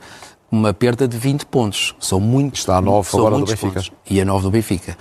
uma 0.51 0.75
perda 0.75 1.07
de 1.07 1.17
20 1.17 1.47
pontos. 1.47 1.95
São 1.99 2.19
muitos. 2.19 2.59
Está 2.59 2.77
a 2.77 2.81
9 2.81 3.09
agora 3.17 3.35
do 3.35 3.45
Benfica. 3.45 3.73
Pontos. 3.73 3.91
E 4.07 4.21
a 4.21 4.25
9 4.25 4.43
do 4.43 4.51
Benfica. 4.51 4.95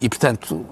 E, 0.00 0.08
portanto, 0.08 0.66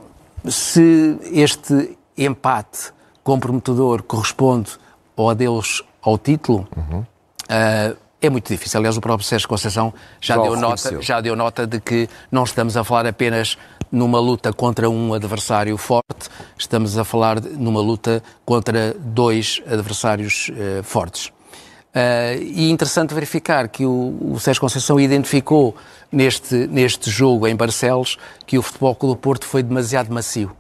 se 0.49 1.19
este 1.33 1.97
empate 2.17 2.93
comprometedor 3.23 4.03
corresponde 4.03 4.73
ou 5.17 5.31
adeus 5.31 5.83
ao 6.03 6.19
título, 6.19 6.69
uhum. 6.77 7.01
uh, 7.01 7.97
é 8.21 8.31
muito 8.31 8.49
difícil. 8.49 8.79
Aliás, 8.79 8.97
o 8.97 9.01
próprio 9.01 9.27
Sérgio 9.27 9.49
Conceição 9.49 9.93
já, 10.21 10.35
já 10.37 10.43
deu, 10.43 10.57
nota, 10.57 11.03
já 11.03 11.21
deu 11.21 11.37
nota 11.37 11.67
de 11.67 11.81
que 11.81 12.09
não 12.31 12.45
estamos 12.45 12.77
a 12.77 12.85
falar 12.85 13.07
apenas 13.07 13.59
numa 13.91 14.19
luta 14.19 14.53
contra 14.53 14.89
um 14.89 15.15
adversário 15.15 15.77
forte, 15.77 16.29
estamos 16.59 16.99
a 16.99 17.05
falar 17.05 17.41
numa 17.41 17.81
luta 17.81 18.23
contra 18.45 18.95
dois 18.95 19.63
adversários 19.67 20.51
uh, 20.51 20.83
fortes. 20.83 21.34
Uh, 21.95 22.43
e 22.43 22.71
interessante 22.71 23.15
verificar 23.15 23.69
que 23.69 23.87
o, 23.87 24.33
o 24.33 24.41
Sérgio 24.41 24.61
Conceição 24.61 24.99
identificou 24.99 25.77
neste, 26.11 26.67
neste 26.67 27.09
jogo 27.09 27.47
em 27.47 27.55
Barcelos 27.55 28.19
que 28.45 28.59
o 28.59 28.63
Futebol 28.63 28.97
Clube 28.97 29.15
do 29.15 29.21
Porto 29.21 29.47
foi 29.47 29.63
demasiado 29.63 30.13
macio. 30.13 30.51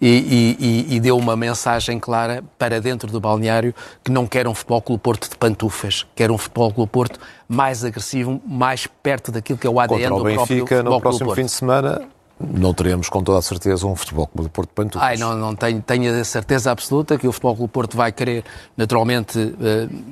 E, 0.00 0.56
e, 0.58 0.96
e, 0.96 0.98
deu 0.98 1.16
uma 1.16 1.36
mensagem 1.36 2.00
clara 2.00 2.42
para 2.58 2.80
dentro 2.80 3.08
do 3.08 3.20
balneário 3.20 3.72
que 4.02 4.10
não 4.10 4.26
quer 4.26 4.48
um 4.48 4.54
Futebol 4.54 4.82
Clube 4.82 5.00
Porto 5.00 5.30
de 5.30 5.36
pantufas, 5.36 6.04
quer 6.16 6.28
um 6.32 6.36
Futebol 6.36 6.72
Clube 6.72 6.90
Porto 6.90 7.20
mais 7.46 7.84
agressivo, 7.84 8.42
mais 8.44 8.88
perto 8.88 9.30
daquilo 9.30 9.56
que 9.56 9.66
é 9.68 9.70
o 9.70 9.78
ADN 9.78 10.08
Contra 10.08 10.14
o 10.14 10.18
do 10.18 10.24
Benfica, 10.24 10.44
próprio 10.46 10.66
Futebol 10.66 10.92
no 10.94 11.00
próximo 11.00 11.34
fim 11.36 11.44
de 11.44 11.52
semana 11.52 12.08
não 12.50 12.74
teremos 12.74 13.08
com 13.08 13.22
toda 13.22 13.38
a 13.38 13.42
certeza 13.42 13.86
um 13.86 13.94
Futebol 13.94 14.26
Clube 14.26 14.48
do 14.48 14.50
Porto 14.50 14.70
Pantufas. 14.70 15.06
Ai, 15.06 15.16
não, 15.16 15.36
não 15.36 15.54
tenho, 15.54 15.80
tenho 15.80 16.20
a 16.20 16.24
certeza 16.24 16.70
absoluta 16.70 17.18
que 17.18 17.26
o 17.26 17.32
Futebol 17.32 17.56
Clube 17.56 17.70
do 17.70 17.72
Porto 17.72 17.96
vai 17.96 18.12
querer 18.12 18.44
naturalmente 18.76 19.38
uh, 19.38 19.54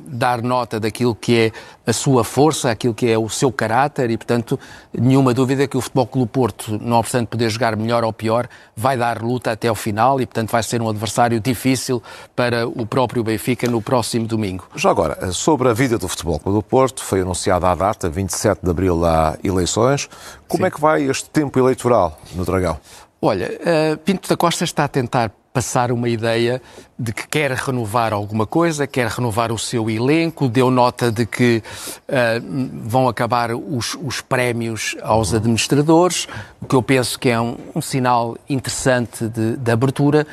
dar 0.07 0.43
nota 0.43 0.79
daquilo 0.79 1.15
que 1.15 1.37
é 1.37 1.53
a 1.87 1.93
sua 1.93 2.23
força, 2.23 2.71
aquilo 2.71 2.95
que 2.95 3.11
é 3.11 3.19
o 3.19 3.29
seu 3.29 3.51
caráter 3.51 4.11
e, 4.11 4.17
portanto, 4.17 4.59
nenhuma 4.97 5.35
dúvida 5.35 5.67
que 5.67 5.77
o 5.77 5.81
Futebol 5.81 6.07
Clube 6.07 6.27
do 6.27 6.31
Porto, 6.31 6.79
não 6.81 6.99
obstante 6.99 7.29
poder 7.29 7.51
jogar 7.51 7.77
melhor 7.77 8.05
ou 8.05 8.13
pior, 8.13 8.49
vai 8.77 8.97
dar 8.97 9.21
luta 9.23 9.51
até 9.51 9.69
ao 9.69 9.75
final 9.75 10.21
e, 10.21 10.27
portanto, 10.27 10.51
vai 10.51 10.63
ser 10.63 10.81
um 10.81 10.89
adversário 10.89 11.41
difícil 11.41 12.03
para 12.37 12.69
o 12.69 12.87
próprio 12.87 13.25
Benfica 13.25 13.69
no 13.69 13.83
próximo 13.83 14.27
domingo. 14.27 14.69
Já 14.77 14.91
agora, 14.91 15.33
sobre 15.33 15.69
a 15.69 15.73
vida 15.73 15.99
do 15.99 16.07
Futebol 16.09 16.39
Clube 16.39 16.59
do 16.59 16.63
Porto, 16.63 17.03
foi 17.03 17.23
anunciada 17.23 17.69
a 17.69 17.75
data, 17.75 18.09
27 18.09 18.61
de 18.63 18.71
abril, 18.71 19.05
há 19.05 19.37
eleições. 19.43 20.09
Como 20.51 20.65
Sim. 20.65 20.67
é 20.67 20.71
que 20.73 20.81
vai 20.81 21.05
este 21.05 21.31
tempo 21.31 21.57
eleitoral 21.61 22.19
no 22.35 22.45
Dragão? 22.45 22.77
Olha, 23.23 23.49
uh, 23.53 23.97
Pinto 23.99 24.29
da 24.29 24.37
Costa 24.37 24.65
está 24.65 24.83
a 24.83 24.89
tentar 24.89 25.31
passar 25.53 25.93
uma 25.93 26.09
ideia 26.09 26.61
de 26.99 27.13
que 27.13 27.29
quer 27.29 27.53
renovar 27.53 28.13
alguma 28.13 28.45
coisa, 28.47 28.85
quer 28.85 29.07
renovar 29.07 29.53
o 29.53 29.59
seu 29.59 29.89
elenco, 29.89 30.49
deu 30.49 30.69
nota 30.69 31.13
de 31.13 31.25
que 31.25 31.63
uh, 32.09 32.83
vão 32.83 33.09
acabar 33.09 33.55
os, 33.55 33.97
os, 34.03 34.21
prémios 34.21 34.97
aos 35.03 35.33
administradores, 35.33 36.27
o 36.61 36.67
que 36.67 36.75
eu 36.75 36.83
penso 36.83 37.17
que 37.17 37.29
é 37.29 37.41
um, 37.41 37.57
um 37.73 37.81
sinal 37.81 38.37
interessante 38.49 39.29
de, 39.29 39.57
de 39.57 39.71
abertura. 39.71 40.27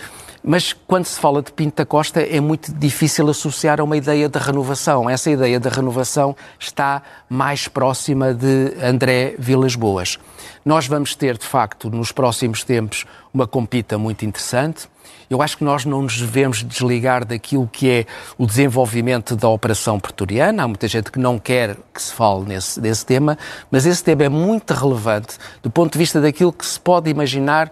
Mas 0.43 0.73
quando 0.73 1.05
se 1.05 1.19
fala 1.19 1.41
de 1.41 1.51
Pinto 1.51 1.77
da 1.77 1.85
Costa 1.85 2.21
é 2.21 2.39
muito 2.39 2.71
difícil 2.73 3.29
associar 3.29 3.79
a 3.79 3.83
uma 3.83 3.97
ideia 3.97 4.29
de 4.29 4.39
renovação. 4.39 5.09
Essa 5.09 5.31
ideia 5.31 5.59
de 5.59 5.69
renovação 5.69 6.35
está 6.59 7.01
mais 7.29 7.67
próxima 7.67 8.33
de 8.33 8.73
André 8.81 9.35
Vilas 9.37 9.75
Boas. 9.75 10.17
Nós 10.63 10.87
vamos 10.87 11.15
ter, 11.15 11.37
de 11.37 11.45
facto, 11.45 11.89
nos 11.89 12.11
próximos 12.11 12.63
tempos, 12.63 13.05
uma 13.33 13.47
compita 13.47 13.97
muito 13.97 14.25
interessante. 14.25 14.87
Eu 15.29 15.41
acho 15.41 15.57
que 15.57 15.63
nós 15.63 15.83
não 15.83 16.03
nos 16.03 16.19
devemos 16.19 16.63
desligar 16.63 17.25
daquilo 17.25 17.67
que 17.67 17.89
é 17.89 18.05
o 18.37 18.45
desenvolvimento 18.45 19.35
da 19.35 19.49
operação 19.49 19.99
pretoriana. 19.99 20.63
Há 20.63 20.67
muita 20.67 20.87
gente 20.87 21.11
que 21.11 21.19
não 21.19 21.37
quer 21.37 21.75
que 21.93 22.01
se 22.01 22.13
fale 22.13 22.45
nesse, 22.45 22.79
desse 22.79 23.05
tema, 23.05 23.37
mas 23.69 23.85
esse 23.85 24.01
tema 24.01 24.23
é 24.23 24.29
muito 24.29 24.73
relevante 24.73 25.37
do 25.61 25.69
ponto 25.69 25.93
de 25.93 25.99
vista 25.99 26.21
daquilo 26.21 26.53
que 26.53 26.65
se 26.65 26.79
pode 26.79 27.09
imaginar 27.09 27.69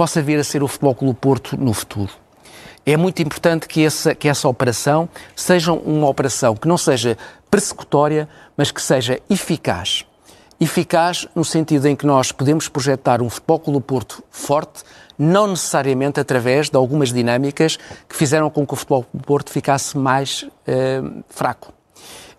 possa 0.00 0.22
vir 0.22 0.38
a 0.38 0.44
ser 0.44 0.62
o 0.62 0.66
Futebol 0.66 0.94
Clube 0.94 1.18
Porto 1.20 1.58
no 1.58 1.74
futuro. 1.74 2.10
É 2.86 2.96
muito 2.96 3.20
importante 3.20 3.68
que 3.68 3.84
essa, 3.84 4.14
que 4.14 4.30
essa 4.30 4.48
operação 4.48 5.06
seja 5.36 5.74
uma 5.74 6.08
operação 6.08 6.56
que 6.56 6.66
não 6.66 6.78
seja 6.78 7.18
persecutória, 7.50 8.26
mas 8.56 8.70
que 8.70 8.80
seja 8.80 9.20
eficaz. 9.28 10.06
Eficaz 10.58 11.28
no 11.34 11.44
sentido 11.44 11.86
em 11.86 11.94
que 11.94 12.06
nós 12.06 12.32
podemos 12.32 12.66
projetar 12.66 13.20
um 13.20 13.28
Futebol 13.28 13.58
Clube 13.58 13.84
Porto 13.84 14.24
forte, 14.30 14.84
não 15.18 15.48
necessariamente 15.48 16.18
através 16.18 16.70
de 16.70 16.78
algumas 16.78 17.12
dinâmicas 17.12 17.76
que 18.08 18.16
fizeram 18.16 18.48
com 18.48 18.66
que 18.66 18.72
o 18.72 18.76
Futebol 18.76 19.04
Clube 19.04 19.26
Porto 19.26 19.50
ficasse 19.50 19.98
mais 19.98 20.46
eh, 20.66 21.02
fraco. 21.28 21.74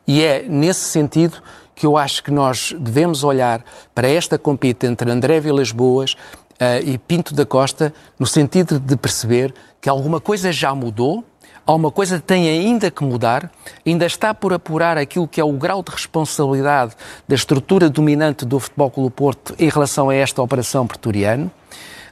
E 0.08 0.24
é 0.24 0.42
nesse 0.50 0.90
sentido 0.90 1.44
que 1.82 1.86
eu 1.88 1.98
acho 1.98 2.24
que 2.24 2.30
nós 2.30 2.76
devemos 2.80 3.24
olhar 3.24 3.64
para 3.94 4.08
esta 4.08 4.38
compita 4.38 4.86
entre 4.86 5.10
André 5.10 5.40
Vilas 5.40 5.72
Boas 5.72 6.16
uh, 6.62 6.88
e 6.88 6.98
Pinto 7.00 7.34
da 7.34 7.46
Costa, 7.46 7.92
no 8.20 8.28
sentido 8.28 8.80
de 8.80 8.96
perceber 8.96 9.54
que 9.82 9.90
alguma 9.90 10.22
coisa 10.22 10.52
já 10.52 10.76
mudou, 10.76 11.26
alguma 11.66 11.92
coisa 11.92 12.20
tem 12.20 12.48
ainda 12.48 12.92
que 12.92 13.04
mudar, 13.04 13.52
ainda 13.86 14.06
está 14.06 14.34
por 14.34 14.54
apurar 14.54 14.98
aquilo 14.98 15.28
que 15.28 15.42
é 15.42 15.44
o 15.44 15.54
grau 15.54 15.82
de 15.82 15.92
responsabilidade 15.92 16.96
da 17.28 17.34
estrutura 17.34 17.90
dominante 17.90 18.46
do 18.46 18.60
Futebol 18.60 18.92
Clube 18.92 19.16
Porto 19.16 19.56
em 19.58 19.70
relação 19.70 20.10
a 20.10 20.16
esta 20.16 20.42
operação 20.42 20.86
pretoriana, 20.86 21.52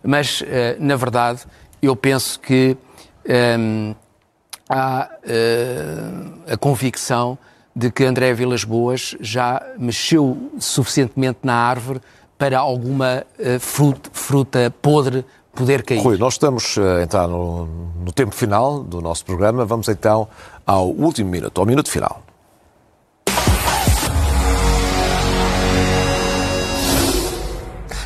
mas, 0.04 0.42
uh, 0.42 0.46
na 0.80 0.96
verdade, 0.96 1.42
eu 1.82 1.96
penso 1.96 2.40
que 2.40 2.76
um, 3.60 3.94
há 4.68 5.10
uh, 5.24 6.54
a 6.54 6.58
convicção 6.58 7.38
de 7.76 7.92
que 7.92 8.04
André 8.04 8.34
Vilas 8.34 8.64
Boas 8.64 9.16
já 9.22 9.62
mexeu 9.78 10.52
suficientemente 10.60 11.40
na 11.44 11.54
árvore 11.54 12.02
para 12.40 12.58
alguma 12.58 13.26
uh, 13.38 13.60
fruta, 13.60 14.10
fruta 14.14 14.74
podre 14.82 15.26
poder 15.54 15.84
cair. 15.84 16.02
Rui, 16.02 16.18
nós 16.18 16.36
estamos 16.36 16.78
a 16.78 17.04
entrar 17.04 17.28
no, 17.28 17.66
no 17.66 18.12
tempo 18.14 18.34
final 18.34 18.82
do 18.82 19.02
nosso 19.02 19.26
programa. 19.26 19.66
Vamos 19.66 19.90
então 19.90 20.26
ao 20.66 20.88
último 20.88 21.30
minuto, 21.30 21.60
ao 21.60 21.68
minuto 21.68 21.92
final. 21.92 22.24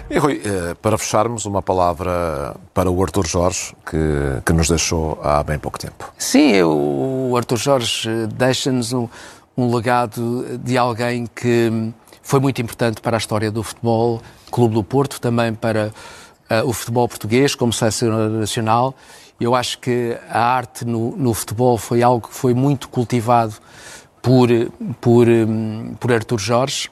E 0.09 0.17
Rui, 0.19 0.41
eh, 0.45 0.75
para 0.79 0.95
fecharmos, 0.95 1.45
uma 1.45 1.61
palavra 1.61 2.55
para 2.71 2.89
o 2.89 3.01
Arthur 3.01 3.25
Jorge, 3.25 3.73
que, 3.83 3.97
que 4.45 4.53
nos 4.53 4.67
deixou 4.67 5.19
há 5.23 5.41
bem 5.41 5.57
pouco 5.57 5.79
tempo. 5.79 6.13
Sim, 6.19 6.61
o 6.61 7.33
Arthur 7.35 7.57
Jorge 7.57 8.27
deixa-nos 8.27 8.93
um, 8.93 9.07
um 9.57 9.73
legado 9.73 10.59
de 10.59 10.77
alguém 10.77 11.25
que 11.25 11.91
foi 12.23 12.39
muito 12.39 12.61
importante 12.61 13.01
para 13.01 13.17
a 13.17 13.19
história 13.19 13.51
do 13.51 13.61
futebol, 13.61 14.21
Clube 14.49 14.73
do 14.73 14.83
Porto, 14.83 15.19
também 15.19 15.53
para 15.53 15.93
uh, 16.49 16.67
o 16.67 16.73
futebol 16.73 17.07
português 17.07 17.53
como 17.53 17.73
selecionador 17.73 18.39
nacional. 18.39 18.95
Eu 19.39 19.53
acho 19.53 19.77
que 19.79 20.17
a 20.29 20.39
arte 20.39 20.85
no, 20.85 21.15
no, 21.17 21.33
futebol 21.33 21.77
foi 21.77 22.01
algo 22.01 22.29
que 22.29 22.33
foi 22.33 22.53
muito 22.53 22.87
cultivado 22.87 23.55
por, 24.21 24.47
por, 25.01 25.27
um, 25.27 25.95
por 25.99 26.13
Artur 26.13 26.39
Jorge. 26.39 26.89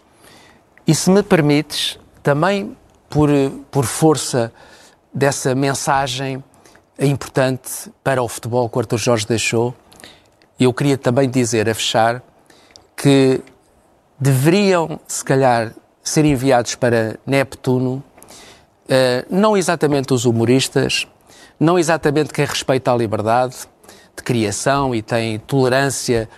E 0.85 0.93
se 0.93 1.09
me 1.09 1.23
permites, 1.23 1.97
também 2.21 2.75
por, 3.09 3.29
por 3.71 3.85
força 3.85 4.51
dessa 5.13 5.55
mensagem 5.55 6.43
importante 6.99 7.91
para 8.03 8.21
o 8.21 8.27
futebol 8.27 8.69
que 8.69 8.77
o 8.77 8.79
Artur 8.81 8.99
Jorge 8.99 9.25
deixou, 9.25 9.73
eu 10.59 10.73
queria 10.73 10.97
também 10.97 11.29
dizer, 11.29 11.69
a 11.69 11.73
fechar, 11.73 12.21
que 12.95 13.41
deveriam, 14.21 14.99
se 15.07 15.25
calhar, 15.25 15.73
ser 16.03 16.25
enviados 16.25 16.75
para 16.75 17.19
Neptuno, 17.25 18.03
eh, 18.87 19.25
não 19.31 19.57
exatamente 19.57 20.13
os 20.13 20.25
humoristas, 20.25 21.07
não 21.59 21.79
exatamente 21.79 22.31
quem 22.31 22.45
respeita 22.45 22.93
a 22.93 22.95
liberdade 22.95 23.55
de 24.15 24.21
criação 24.23 24.93
e 24.93 25.01
tem 25.01 25.39
tolerância 25.39 26.29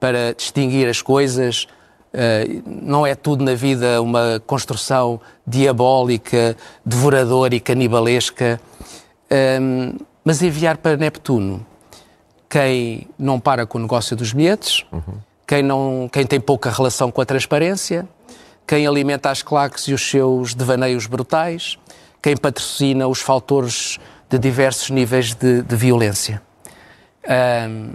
para 0.00 0.34
distinguir 0.34 0.88
as 0.88 1.00
coisas. 1.00 1.68
Eh, 2.12 2.60
não 2.66 3.06
é 3.06 3.14
tudo 3.14 3.44
na 3.44 3.54
vida 3.54 4.02
uma 4.02 4.42
construção 4.44 5.20
diabólica, 5.46 6.56
devoradora 6.84 7.54
e 7.54 7.60
canibalesca, 7.60 8.60
ehm, 9.30 9.96
mas 10.24 10.42
enviar 10.42 10.76
para 10.76 10.96
Neptuno 10.96 11.64
quem 12.48 13.08
não 13.16 13.38
para 13.38 13.64
com 13.64 13.78
o 13.78 13.82
negócio 13.82 14.16
dos 14.16 14.32
bilhetes, 14.32 14.84
uhum 14.90 15.27
quem, 15.48 15.62
não, 15.62 16.10
quem 16.12 16.26
tem 16.26 16.38
pouca 16.38 16.70
relação 16.70 17.10
com 17.10 17.22
a 17.22 17.24
transparência, 17.24 18.06
quem 18.66 18.86
alimenta 18.86 19.30
as 19.30 19.42
claques 19.42 19.88
e 19.88 19.94
os 19.94 20.10
seus 20.10 20.52
devaneios 20.54 21.06
brutais, 21.06 21.78
quem 22.22 22.36
patrocina 22.36 23.08
os 23.08 23.20
faltores 23.22 23.98
de 24.28 24.38
diversos 24.38 24.90
níveis 24.90 25.34
de, 25.34 25.62
de 25.62 25.74
violência. 25.74 26.42
Um, 27.26 27.94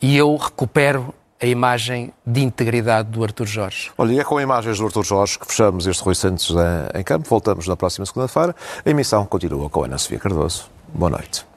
e 0.00 0.16
eu 0.16 0.36
recupero 0.36 1.12
a 1.42 1.46
imagem 1.46 2.12
de 2.24 2.42
integridade 2.42 3.10
do 3.10 3.22
Arthur 3.24 3.46
Jorge. 3.46 3.90
Olha, 3.98 4.12
e 4.12 4.20
é 4.20 4.24
com 4.24 4.40
imagens 4.40 4.78
do 4.78 4.86
Arthur 4.86 5.04
Jorge 5.04 5.38
que 5.40 5.46
fechamos 5.46 5.88
este 5.88 6.02
Rui 6.02 6.14
Santos 6.14 6.54
em 6.94 7.02
campo. 7.02 7.28
Voltamos 7.28 7.66
na 7.66 7.76
próxima 7.76 8.06
segunda-feira. 8.06 8.54
A 8.84 8.88
emissão 8.88 9.26
continua 9.26 9.68
com 9.68 9.82
a 9.82 9.86
Ana 9.86 9.98
Sofia 9.98 10.20
Cardoso. 10.20 10.70
Boa 10.94 11.10
noite. 11.10 11.55